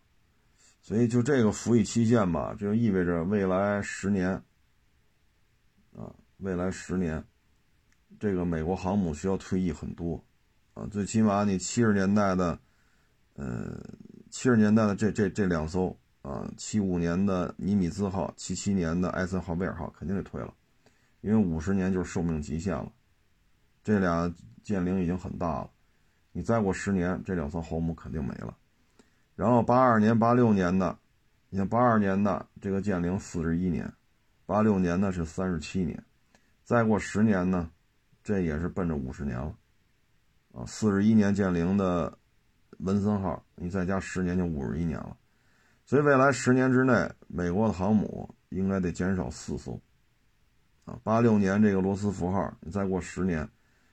[0.83, 4.33] 所以就这个服役期限吧，这就意味着未来十年，
[5.97, 7.25] 啊，未来十年，
[8.19, 10.21] 这个美国航母需要退役很多，
[10.75, 12.59] 啊，最起码你七十年代的，
[13.35, 13.81] 呃。
[14.31, 20.55] 七十年代的这这这两艘啊，七五年的尼米兹号、七七年的艾森豪威尔号肯定得退了，
[21.21, 22.91] 因为五十年就是寿命极限了。
[23.83, 25.71] 这俩舰龄已经很大了，
[26.33, 28.57] 你再过十年，这两艘航母肯定没了。
[29.35, 30.97] 然后八二年、八六年的，
[31.49, 33.91] 你像八二年的这个舰龄四十一年，
[34.45, 36.05] 八六年呢是三十七年，
[36.63, 37.71] 再过十年呢，
[38.23, 39.55] 这也是奔着五十年了。
[40.53, 42.19] 啊，四十一年建龄的
[42.81, 45.17] 文森号，你再加十年就五十一年了，
[45.85, 49.81] 所以未来十年之内，美国的航母应该得减少四艘。
[50.85, 53.49] 啊，八六年这个罗斯福号，你再过十年，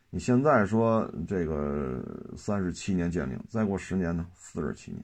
[0.10, 2.04] 你现在说这个
[2.38, 5.04] 三十七年建龄，再过十年呢，四十七年，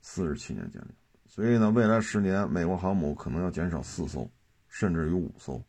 [0.00, 0.94] 四十七年建立，
[1.26, 4.30] 所以呢，未来十年美国航母可能要减少四艘，
[4.68, 5.62] 甚至于五艘。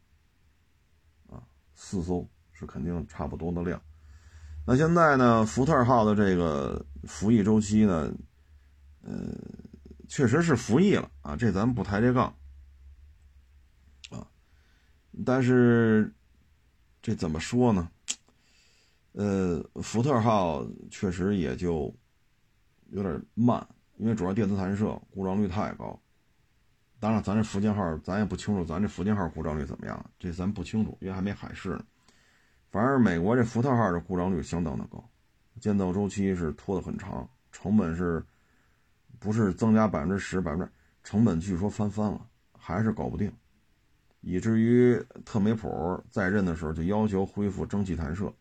[1.29, 1.41] 啊，
[1.75, 2.27] 四艘。
[2.53, 3.81] 是肯定差不多的量。
[4.65, 5.45] 那现在呢？
[5.45, 8.13] 福特号的这个服役周期呢？
[9.01, 9.35] 呃，
[10.07, 12.33] 确实是服役了啊，这咱不抬这杠
[14.11, 14.27] 啊。
[15.25, 16.13] 但是
[17.01, 17.89] 这怎么说呢？
[19.13, 21.93] 呃，福特号确实也就
[22.91, 25.99] 有点慢，因为主要电磁弹射故障率太高。
[26.99, 30.11] 当然，咱这福建号咱也不清楚，咱这福建号故障率怎么样？
[30.19, 31.83] 这咱不清楚，因为还没海试呢。
[32.71, 35.03] 反而美国这福特号的故障率相当的高，
[35.59, 38.25] 建造周期是拖得很长，成本是，
[39.19, 40.71] 不是增加百分之十百分之，
[41.03, 42.25] 成本据说翻番了，
[42.57, 43.29] 还是搞不定，
[44.21, 48.33] 以至于特梅普在任的时候就要求恢复蒸汽弹射，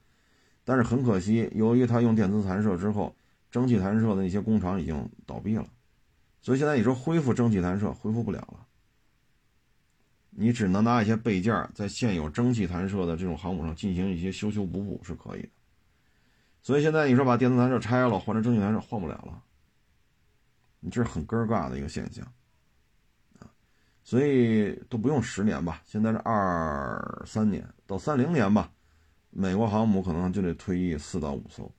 [0.64, 3.12] 但是很可惜，由于他用电磁弹射之后，
[3.50, 5.66] 蒸汽弹射的那些工厂已经倒闭了，
[6.40, 8.66] 所以现在你说恢复蒸汽弹射恢复不了了。
[10.30, 15.48] 你只能拿一些备件在现有蒸汽弹射的这种航母上进行一些修修补补是可以的，
[16.62, 19.42] 所以现在你说把电磁弹射拆了换成蒸汽弹射换不了了，
[20.78, 22.24] 你这是很尴尬的一个现象
[23.40, 23.50] 啊，
[24.04, 28.70] 所以都不用十年吧，现在是二三年到三零年吧，
[29.30, 31.70] 美国航母可能就得退役四到五艘，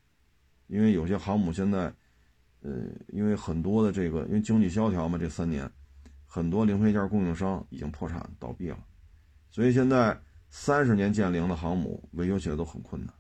[0.68, 1.92] 因为有些航母现在，
[2.62, 2.72] 呃，
[3.08, 5.72] 因为很多的这个因为经济萧条嘛，这三年。
[6.34, 8.80] 很多零配件供应商已经破产倒闭了，
[9.50, 10.18] 所以现在
[10.50, 13.14] 三十年建龄的航母维修起来都很困难。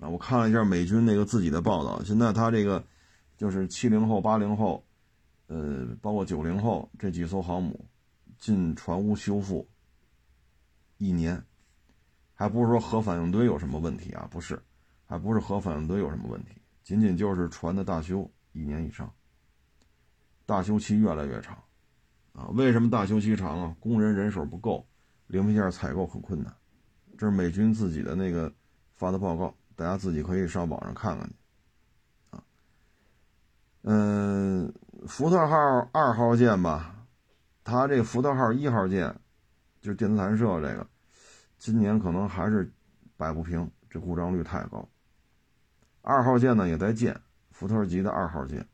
[0.00, 2.82] 啊，我看了一下美军那个自己的报道，现在他这个
[3.36, 4.82] 就是七零后、八零后，
[5.48, 7.84] 呃，包括九零后这几艘航母
[8.38, 9.68] 进船坞修复
[10.96, 11.44] 一年，
[12.32, 14.26] 还不是说核反应堆有什么问题啊？
[14.30, 14.58] 不是，
[15.04, 19.12] 还不是核反应堆有什么问题，仅仅就是船的大修一年以上，
[20.46, 21.62] 大修期越来越长。
[22.40, 23.76] 啊，为什么大修期长啊？
[23.78, 24.86] 工人人手不够，
[25.26, 26.50] 零配件采购很困难。
[27.18, 28.50] 这是美军自己的那个
[28.96, 31.34] 发的报告，大家自己可以上网上看看去。
[32.30, 32.42] 啊，
[33.82, 34.72] 嗯，
[35.06, 35.54] 福特号
[35.92, 37.04] 二号舰吧，
[37.62, 39.14] 它这福特号一号舰，
[39.82, 40.86] 就是电磁弹射这个，
[41.58, 42.72] 今年可能还是
[43.18, 44.88] 摆不平，这故障率太高。
[46.00, 48.66] 二号舰呢也在建，福特级的二号舰，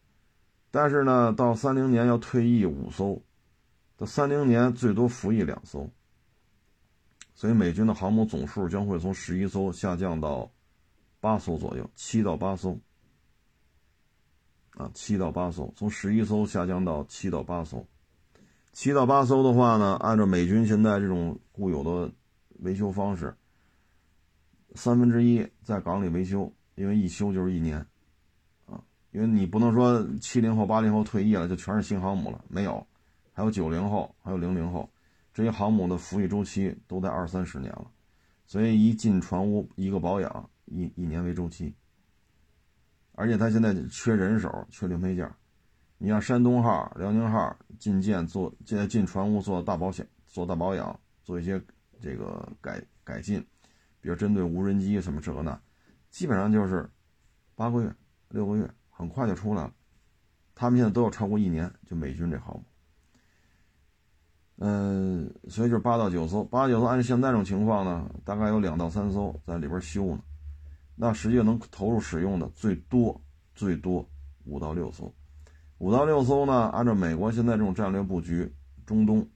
[0.70, 3.20] 但是呢，到三零年要退役五艘。
[3.96, 5.90] 到三零年最多服役两艘，
[7.34, 10.50] 所以美军的航母总数将会从十一艘下降到
[11.20, 12.78] 八艘左右，七到八艘。
[14.72, 17.86] 啊，七到八艘，从十一艘下降到七到八艘。
[18.74, 22.12] 七到八艘的话呢，按照美军现在这种固有的
[22.58, 23.34] 维修方式，
[24.74, 27.78] 三分之一在港里维修，因为一修就是一年。
[28.66, 32.86] 啊，因为你不能说七零后、八零后退役了就全是新航母了，没有。
[33.36, 34.90] 还有九零后，还有零零后，
[35.34, 37.90] 这些航母的服役周期都在二三十年了，
[38.46, 41.74] 所以一进船坞一个保养一一年为周期。
[43.12, 45.30] 而且他现在缺人手，缺零配件。
[45.98, 51.62] 你像山东号、辽宁号进舰做现在进船坞做大保险、做大保养、做一些
[52.00, 53.38] 这个改改进，
[54.00, 55.60] 比如针对无人机什么这个那，
[56.10, 56.88] 基本上就是
[57.54, 57.94] 八个月、
[58.30, 59.74] 六个月，很快就出来了。
[60.54, 62.64] 他们现在都要超过一年，就美军这航母。
[64.58, 70.20] 嗯，所以就是八到九艘，八九艘按现在这种情况呢，大概有两到三艘在里边修呢。
[70.94, 73.20] 那实际能投入使用的最多
[73.54, 74.08] 最多
[74.46, 75.12] 五到六艘，
[75.76, 78.50] 五到六艘呢，按照美国现在这种战略布局，
[78.86, 79.28] 中东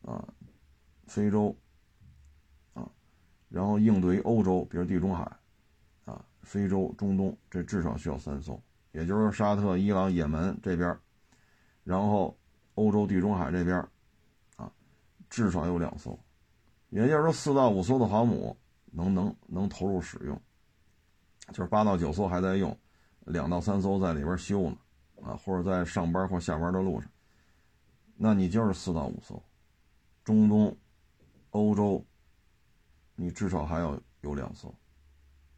[0.00, 0.26] 啊、
[1.06, 1.54] 非洲
[2.72, 2.88] 啊，
[3.50, 5.30] 然后应对欧洲，比如地中海
[6.06, 8.58] 啊、非洲、中东，这至少需要三艘，
[8.92, 10.98] 也就是沙特、伊朗、也门这边，
[11.84, 12.34] 然后
[12.76, 13.86] 欧洲、地中海这边。
[15.34, 16.16] 至少有两艘，
[16.90, 18.56] 也就是说四到五艘的航母
[18.92, 20.40] 能能能投入使用，
[21.48, 22.78] 就是八到九艘还在用，
[23.24, 24.76] 两到三艘在里边修呢，
[25.24, 27.10] 啊，或者在上班或下班的路上，
[28.16, 29.42] 那你就是四到五艘。
[30.22, 30.76] 中东、
[31.50, 32.06] 欧洲，
[33.16, 34.72] 你至少还要有两艘，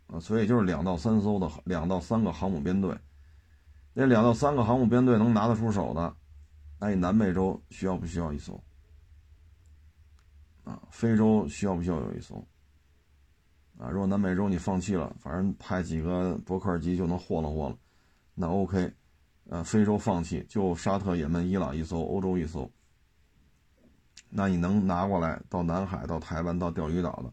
[0.06, 2.96] 啊，所以就是两到三艘的两到三个航母编队。
[3.92, 6.16] 那两到三个航母编队能拿得出手的，
[6.80, 8.58] 那你南美洲需要不需要一艘？
[10.66, 12.36] 啊，非洲需要不需要有一艘？
[13.78, 17.78] 啊，如果南美洲你放弃了，反正派几个伯克尔级就能霍了霍了，
[18.34, 18.92] 那 OK。
[19.48, 22.68] 呃，非洲放弃，就沙特、也门、伊朗一艘，欧洲一艘。
[24.28, 27.32] 那你能拿过来到南海、到台湾、到钓鱼岛的，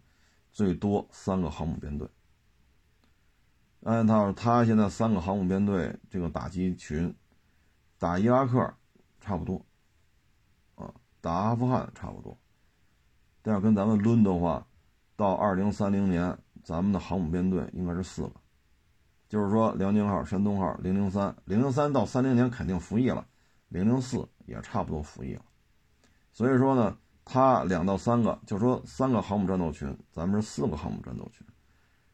[0.51, 2.07] 最多三个航母编队。
[3.81, 7.11] 按照他现在三个航母编队这个打击群，
[7.97, 8.71] 打伊拉克
[9.19, 9.65] 差不多，
[10.75, 12.37] 啊，打阿富汗差不多。
[13.43, 14.65] 但要跟咱们抡的话，
[15.15, 18.33] 到二零三零年，咱们的航母编队应该是四个。
[19.27, 23.25] 就是说，辽宁号、山东号、零零三、零零三到三零年肯定服役了，
[23.67, 25.41] 零零四也差不多服役了。
[26.31, 31.45] 所以说呢，它两到三个，就说三个航母战斗群，咱们是四个航母战斗群，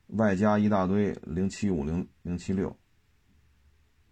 [0.07, 2.69] 外加一大堆零七五、零零七六，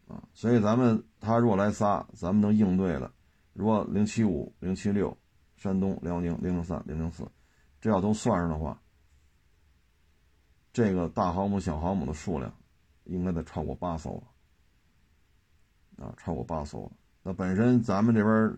[0.08, 3.12] 啊，所以咱们他如果来仨，咱们能应对的，
[3.54, 5.18] 如果零七五、零七六、
[5.58, 7.30] 山东、辽宁、零零三、零零四，
[7.82, 8.82] 这要都算上的话，
[10.72, 12.52] 这个大航母、小航母的数量。
[13.10, 14.22] 应该得超过八艘
[15.98, 16.92] 了，啊，超过八艘了。
[17.24, 18.58] 那本身咱们这边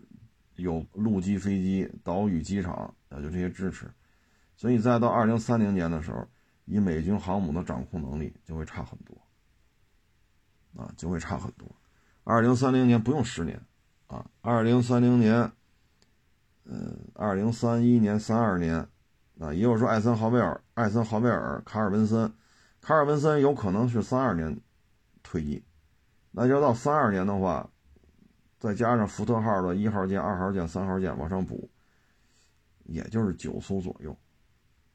[0.56, 3.88] 有陆基飞机、岛屿机场，啊，就这些支持，
[4.56, 6.26] 所以再到二零三零年的时候，
[6.64, 9.16] 以美军航母的掌控能力就会差很多，
[10.74, 11.70] 啊，就会差很多。
[12.24, 13.64] 二零三零年不用十年，
[14.08, 15.52] 啊，二零三零年，
[16.64, 18.76] 嗯，二零三一年、三二年，
[19.38, 22.32] 啊，也有说艾森豪威尔、艾森豪威尔、卡尔文森。
[22.80, 24.58] 卡尔文森有可能是三二年
[25.22, 25.62] 退役，
[26.30, 27.68] 那要到三二年的话，
[28.58, 31.68] 再加上福特号的一号舰、二号舰、三号舰往上补，
[32.84, 34.16] 也就是九艘左右，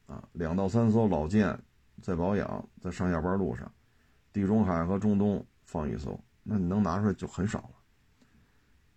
[0.08, 1.56] 啊，两到三艘老舰
[2.02, 3.72] 在保养，在上下班路上，
[4.34, 7.76] 地中海和中东放一艘，那你能拿出来就很少了。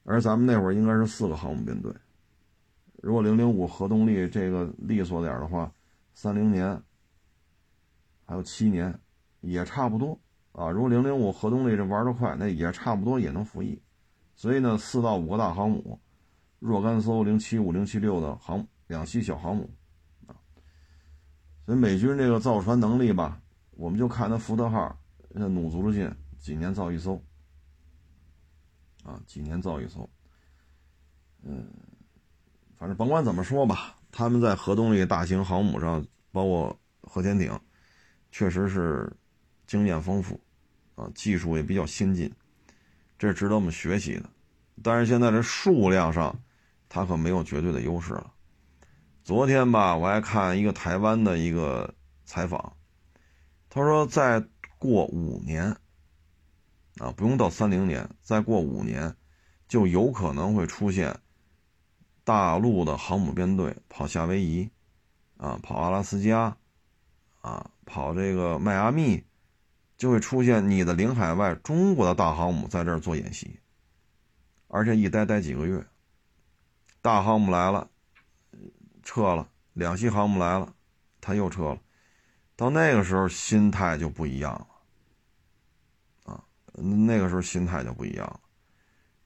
[0.04, 1.94] 而咱们那会儿应该是四个航母编队，
[2.98, 5.72] 如果零零五核动力这个利索点的话，
[6.14, 6.80] 三零年。
[8.30, 9.00] 还有七年，
[9.40, 10.20] 也差不多
[10.52, 10.68] 啊。
[10.68, 13.80] 如果零零五核动力这玩的快，那也差不多也能服役。
[14.34, 15.98] 所以呢，四到五个大航母，
[16.58, 19.70] 若干艘零七五、零七六的航两栖小航母
[20.26, 20.36] 啊。
[21.64, 23.40] 所以美军这个造船能力吧，
[23.70, 24.94] 我们就看那福特号，
[25.30, 27.18] 那努足了劲，几年造一艘
[29.04, 30.06] 啊，几年造一艘。
[31.40, 31.66] 嗯，
[32.78, 37.58] 反正甭管怎么说吧，他们在核动力大型航母上，包括核潜艇。
[38.30, 39.10] 确实是
[39.66, 40.38] 经验丰富，
[40.94, 42.30] 啊，技术也比较先进，
[43.18, 44.28] 这是值得我们学习的。
[44.82, 46.38] 但是现在这数量上，
[46.90, 48.30] 它可没有绝对的优势了。
[49.24, 51.92] 昨天吧，我还看一个台湾的一个
[52.26, 52.76] 采访，
[53.70, 54.44] 他说再
[54.78, 55.74] 过五年，
[56.98, 59.16] 啊，不用到三零年，再过五年，
[59.66, 61.18] 就有可能会出现
[62.28, 64.68] 大陆的航母编队跑夏威夷，
[65.38, 66.54] 啊，跑阿拉斯加，
[67.40, 67.70] 啊。
[67.86, 69.24] 跑这个迈阿密，
[69.96, 73.58] 就会出现你的领海外中国的大航母在这儿做演习，
[74.66, 75.82] 而且一待待几个月。
[77.00, 77.88] 大航母来了，
[79.02, 80.74] 撤了；两栖航母来了，
[81.18, 81.80] 他又撤了。
[82.56, 88.40] 到那个时候心态就不一样了，啊，那个时候心态就不一样了。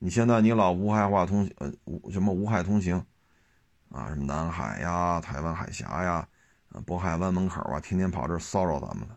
[0.04, 2.96] 你现在你老无害化通呃无什么无害通行，
[3.88, 6.28] 啊，什么南海呀、台湾海峡呀。
[6.86, 9.16] 渤海湾门口啊，天天跑这骚扰咱们了。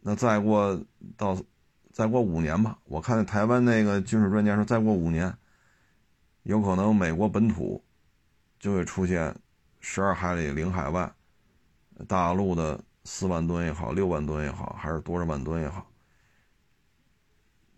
[0.00, 0.82] 那再过
[1.16, 1.38] 到
[1.92, 5.32] 再过五年吧，我看台湾那个军事专家说，再过五年，
[6.42, 7.84] 有可能美国本土
[8.58, 9.32] 就会出现
[9.78, 11.08] 十二海里领海外
[12.08, 15.86] 大陆的四万吨也好，六万吨也好，还是多少万吨也好，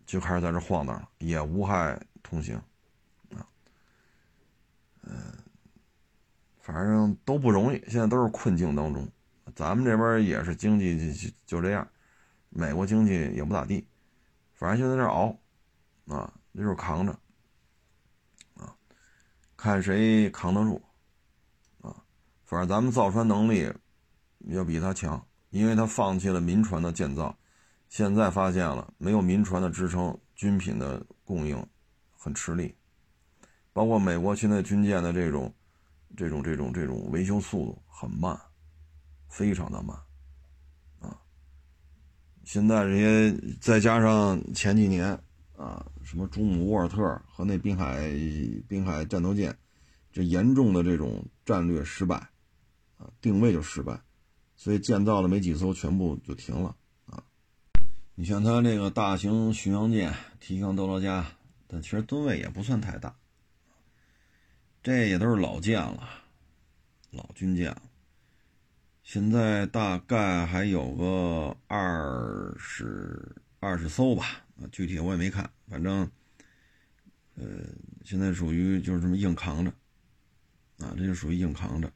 [0.08, 2.56] 就开始在这晃荡了，也无害通行
[3.36, 3.44] 啊，
[5.02, 5.12] 嗯。
[6.60, 9.06] 反正都不容易，现在都是困境当中。
[9.54, 11.88] 咱们这边也是经济就就这样，
[12.50, 13.86] 美国经济也不咋地。
[14.54, 15.34] 反正现在在这熬，
[16.08, 17.12] 啊，就是扛着，
[18.54, 18.74] 啊，
[19.56, 20.82] 看谁扛得住，
[21.80, 21.96] 啊，
[22.44, 23.72] 反正咱们造船能力
[24.40, 27.34] 要比他强，因为他放弃了民船的建造，
[27.88, 31.66] 现在发现了没有民船的支撑，军品的供应
[32.16, 32.74] 很吃力，
[33.72, 35.52] 包括美国现在军舰的这种。
[36.16, 38.36] 这种这种这种维修速度很慢，
[39.28, 39.94] 非常的慢，
[41.00, 41.20] 啊！
[42.44, 43.30] 现在这些
[43.60, 45.06] 再加上前几年
[45.54, 48.10] 啊，什么朱姆沃尔特和那滨海
[48.66, 49.54] 滨海战斗舰，
[50.10, 52.16] 这严重的这种战略失败，
[52.96, 54.00] 啊，定位就失败，
[54.56, 56.74] 所以建造了没几艘，全部就停了。
[58.20, 61.24] 你像它这个大型巡洋舰提康德罗加，
[61.68, 63.14] 但其实吨位也不算太大，
[64.82, 66.08] 这也都是老舰了，
[67.12, 67.82] 老军舰了。
[69.04, 74.44] 现在大概还有个二十二十艘吧。
[74.60, 76.10] 啊，具体我也没看，反正，
[77.36, 77.44] 呃，
[78.04, 79.70] 现在属于就是这么硬扛着，
[80.78, 81.88] 啊，这就属于硬扛着。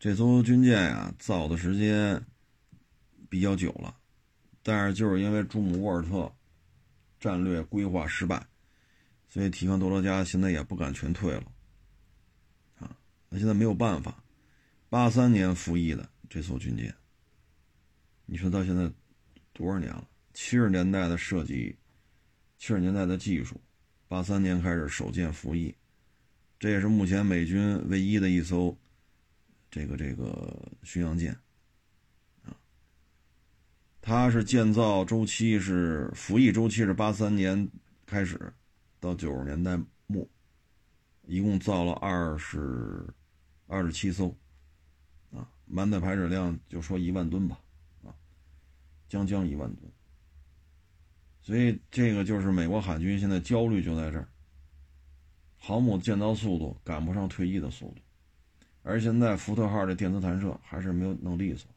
[0.00, 2.20] 这艘军舰呀，造的时间
[3.28, 3.94] 比较久了，
[4.68, 6.30] 但是就是因为朱姆沃尔特
[7.18, 8.46] 战略规划失败，
[9.26, 11.44] 所以提康多罗加现在也不敢全退了，
[12.78, 12.94] 啊，
[13.30, 14.22] 那现在没有办法。
[14.90, 16.94] 八三年服役的这艘军舰，
[18.26, 18.92] 你说到现在
[19.54, 20.06] 多少年了？
[20.34, 21.74] 七十年代的设计，
[22.58, 23.58] 七十年代的技术，
[24.06, 25.74] 八三年开始首舰服役，
[26.58, 28.76] 这也是目前美军唯一的一艘
[29.70, 31.34] 这个这个巡洋舰。
[34.00, 37.68] 它是建造周期是服役周期是八三年
[38.06, 38.52] 开始
[38.98, 40.26] 到九十年代末，
[41.26, 43.06] 一共造了二十
[43.66, 44.34] 二十七艘
[45.30, 47.60] 啊，满载排水量就说一万吨吧
[48.02, 48.14] 啊，
[49.08, 49.92] 将将一万吨。
[51.42, 54.28] 所以这个就是美国海军现在焦虑就在这儿，
[55.58, 58.00] 航母建造速度赶不上退役的速度，
[58.82, 61.70] 而现在福特号的电磁弹射还是没有弄利索。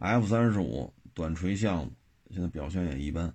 [0.00, 1.92] F 三十五短锤项目
[2.30, 3.32] 现在表现也一般，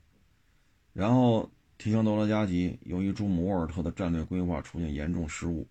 [0.93, 5.67] 然后提康多罗加级由于朱姆沃尔特的战略规划出现严重失误，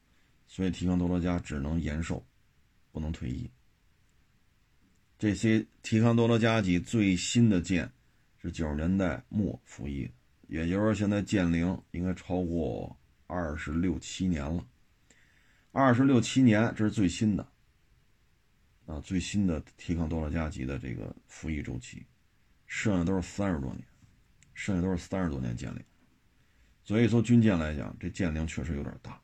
[0.46, 2.24] 所以提康多罗加只能延寿，
[2.92, 3.50] 不能退役。
[5.18, 7.90] 这些提康多罗加级最新的舰。
[8.46, 10.06] 是九十年代末服役，
[10.48, 12.94] 也就是说现在建龄应该超过
[13.26, 14.62] 二十六七年了。
[15.72, 17.48] 二十六七年，这是最新的
[18.86, 22.04] 啊，最新的提康多拉加级的这个服役周期，
[22.66, 23.82] 剩下都是三十多年，
[24.52, 25.82] 剩下都是三十多年建龄。
[26.84, 29.18] 所以说军舰来讲，这建龄确实有点大。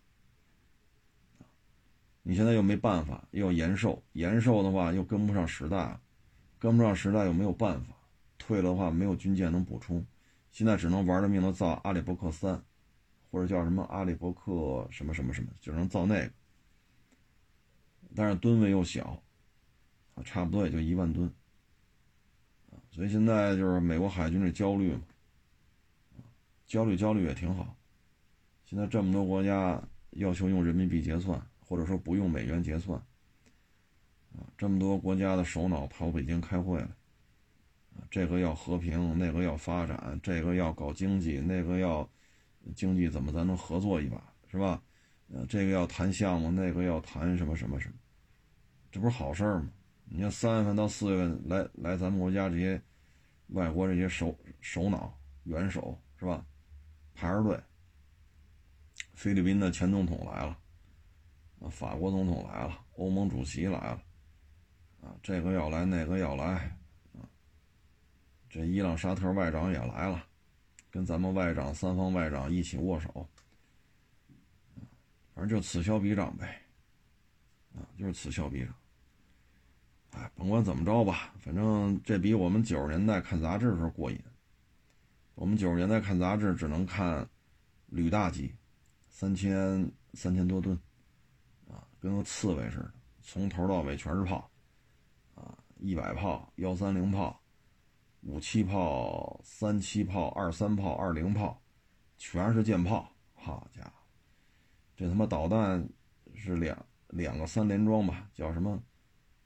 [2.22, 5.98] 你现在又没办法，又要延寿，延寿的话又跟不上时代，
[6.58, 7.94] 跟不上时代又没有办法。
[8.38, 10.04] 退了的话，没有军舰能补充，
[10.50, 12.62] 现在只能玩了命的造阿里伯克三，
[13.30, 16.32] 或者叫什么阿里伯克什么什么什么，就能造那个。
[18.14, 19.22] 但是吨位又小，
[20.24, 21.32] 差不多也就一万吨，
[22.90, 25.02] 所以现在就是美国海军的焦虑嘛，
[26.66, 27.76] 焦虑焦虑也挺好。
[28.64, 32.98] 现在这么多国家要求用人民币结算，或者说不用美元结算，
[34.32, 36.96] 啊，这么多国家的首脑跑北京开会了。
[38.10, 42.08] 这个要和平，那个要发展，这个要搞经济，那个要
[42.74, 44.82] 经济怎么咱能合作一把，是吧？
[45.28, 47.94] 呃，这个要谈项目，那个要谈什么什么什么，
[48.90, 49.70] 这不是好事吗？
[50.12, 52.82] 你看三月份到四月份来来咱们国家这些
[53.48, 56.44] 外国这些首首脑元首是吧？
[57.14, 57.58] 排着队，
[59.14, 60.58] 菲律宾的前总统来了，
[61.70, 64.02] 法国总统来了，欧盟主席来了，
[65.02, 66.76] 啊，这个要来，那个要来。
[68.48, 70.26] 这伊朗、沙特外长也来了，
[70.90, 73.28] 跟咱们外长、三方外长一起握手，
[75.34, 76.60] 反正就此消彼长呗，
[77.76, 78.74] 啊，就是此消彼长。
[80.10, 84.18] 哎，甭管怎么着吧，反正这比我们九十年代看杂志的时候过瘾。
[85.34, 87.28] 我们九十年代看杂志只能看
[87.86, 88.54] 旅大级，
[89.08, 90.78] 三千三千多吨，
[91.68, 92.92] 啊，跟个刺猬似的，
[93.22, 94.50] 从头到尾全是炮，
[95.34, 97.40] 啊，一百炮、幺三零炮。
[98.22, 101.58] 五七炮、三七炮、二三炮、二零炮，
[102.18, 103.10] 全是舰炮。
[103.32, 103.92] 好家伙，
[104.94, 105.88] 这他妈导弹
[106.34, 106.76] 是两
[107.08, 108.28] 两个三连装吧？
[108.34, 108.78] 叫什么？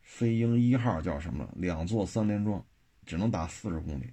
[0.05, 1.49] 飞鹰一号叫什么？
[1.57, 2.65] 两座三连装，
[3.05, 4.13] 只能打四十公里。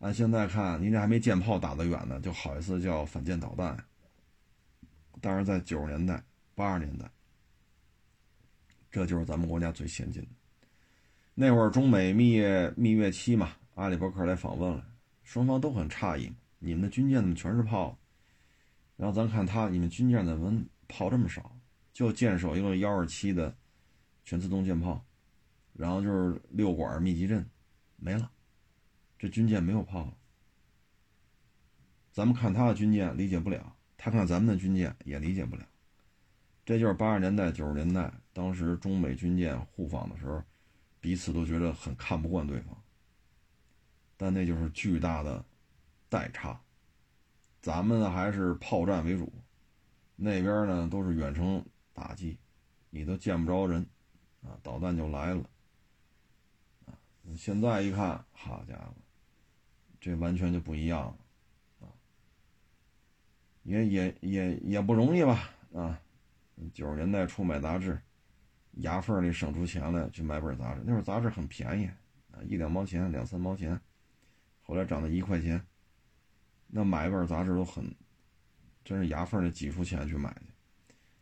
[0.00, 3.82] 按现在看，您这还没舰炮打得远呢，就好意思叫反舰导弹？
[5.22, 6.22] 但是在九十年代、
[6.54, 7.08] 八十年代，
[8.90, 10.28] 这就是咱们国家最先进的。
[11.34, 14.84] 那会儿中美蜜月蜜月期嘛，阿里伯克来访问了，
[15.22, 17.96] 双方都很诧异，你们的军舰怎么全是炮？
[18.96, 21.56] 然后咱看他，你们军舰怎么炮这么少？
[21.92, 23.56] 就舰首一个幺二七的
[24.26, 25.02] 全自动舰炮，
[25.72, 27.48] 然后就是六管密集阵，
[27.96, 28.30] 没了，
[29.18, 30.14] 这军舰没有炮了。
[32.12, 35.66] 咱们看他的军舰理解不了，他看咱们的军舰也理解不了。
[36.66, 40.42] 这就是八十年代九十年代，当时中美军舰互访的时候。
[40.98, 42.76] 彼此都觉得很看不惯对方，
[44.16, 45.44] 但那就是巨大的
[46.08, 46.60] 代差。
[47.62, 49.32] 咱们呢还是炮战为主，
[50.16, 52.36] 那边呢都是远程打击，
[52.90, 53.86] 你都见不着人，
[54.42, 55.42] 啊，导弹就来了，
[56.86, 56.94] 啊，
[57.36, 58.94] 现在一看，好家伙，
[60.00, 61.92] 这完全就不一样了，啊，
[63.62, 66.00] 也也也也不容易吧，啊，
[66.72, 68.00] 九十年代初买杂志，
[68.72, 71.86] 牙缝里省出钱来去买本杂志，那会儿杂志很便宜，
[72.32, 73.80] 啊，一两毛钱，两三毛钱，
[74.62, 75.64] 后来涨到一块钱。
[76.68, 77.94] 那买一本杂志都很，
[78.84, 80.52] 真是牙缝里挤出钱去买去。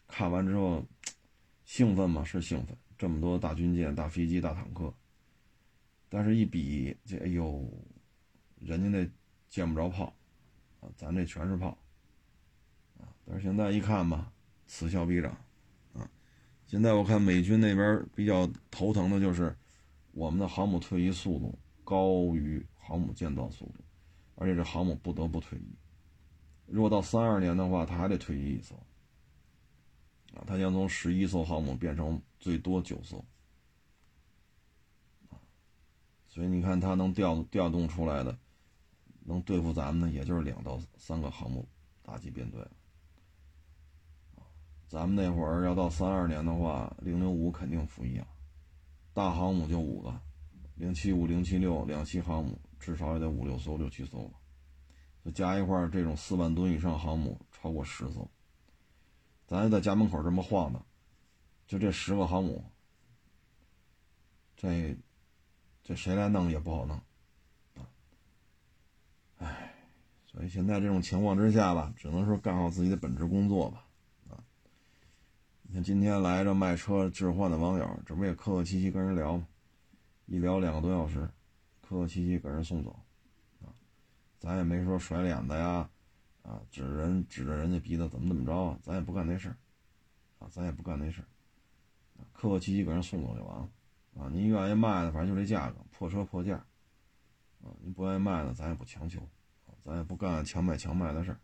[0.08, 0.82] 看完之后，
[1.66, 2.24] 兴奋吗？
[2.24, 4.92] 是兴奋，这么多大军舰、大飞机、大坦克。
[6.08, 7.68] 但是，一比这，哎呦，
[8.60, 9.10] 人家那
[9.48, 10.14] 见不着炮，
[10.80, 11.76] 啊，咱这全是炮，
[12.98, 13.08] 啊。
[13.24, 14.32] 但是现在一看吧，
[14.66, 15.30] 此消彼长，
[15.92, 16.08] 啊。
[16.66, 19.56] 现在我看美军那边比较头疼的就是，
[20.12, 23.74] 我们的航母退役速度高于航母建造速度。
[24.36, 25.76] 而且这航母不得不退役，
[26.66, 28.74] 如果到三二年的话，它还得退役一艘，
[30.34, 33.24] 啊，它将从十一艘航母变成最多九艘，
[36.28, 38.36] 所以你看它能调调动出来的，
[39.24, 41.66] 能对付咱们的，也就是两到三个航母
[42.02, 42.66] 打击编队，
[44.88, 48.26] 咱们那会儿要到三二年的话，零零五肯定服役啊，
[49.12, 50.20] 大航母就五个，
[50.74, 52.60] 零七五、零七六两栖航母。
[52.80, 54.38] 至少也得五六艘、六七艘吧，
[55.24, 58.30] 就加一块，这种四万吨以上航母超过十艘。
[59.54, 60.84] 咱就在家门口这么晃荡，
[61.68, 62.64] 就这十个航母，
[64.56, 64.96] 这
[65.84, 66.96] 这谁来弄也不好弄
[67.76, 67.86] 啊！
[69.38, 69.72] 哎，
[70.26, 73.86] 所以现在这种情况之下吧，只能说干好自己的本职工作吧。
[74.28, 74.42] 啊，
[75.62, 79.46] 你看今天来着卖车置换的网友，这不也客客气气跟人聊吗？
[80.26, 81.30] 一聊两个多小时。
[81.80, 82.90] 客客气气给人送走，
[83.62, 83.70] 啊，
[84.40, 85.88] 咱也没说甩脸子呀，
[86.44, 89.56] 啊，指着人指着人家鼻子怎么怎么着啊，咱也不干那事儿，
[90.38, 91.26] 啊，咱也不干那事儿，
[92.34, 93.70] 客客气气给人送走就完了，
[94.18, 96.56] 啊，您愿意卖的，反正就这价格，破车破价，
[97.62, 99.26] 啊，您不愿意卖的，咱也不强求，
[99.82, 101.40] 咱也不干强买强卖的事儿，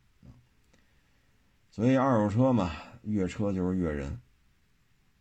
[1.71, 2.71] 所以二手车嘛，
[3.03, 4.21] 越车就是越人，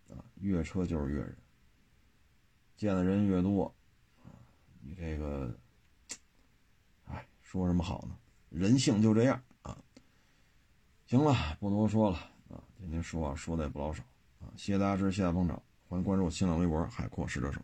[0.10, 1.38] 啊，越车就是越人，
[2.76, 3.74] 见的人越多。
[4.82, 5.58] 你这个，
[7.06, 8.18] 哎，说什么好呢？
[8.50, 9.42] 人性就这样。
[11.10, 12.18] 行了，不多说了
[12.50, 12.62] 啊。
[12.80, 14.04] 今天说啊说的也不老少
[14.40, 14.46] 啊。
[14.56, 17.60] 谢谢大家支持，谢谢捧场，欢迎关注新浪微博“海阔试车手”。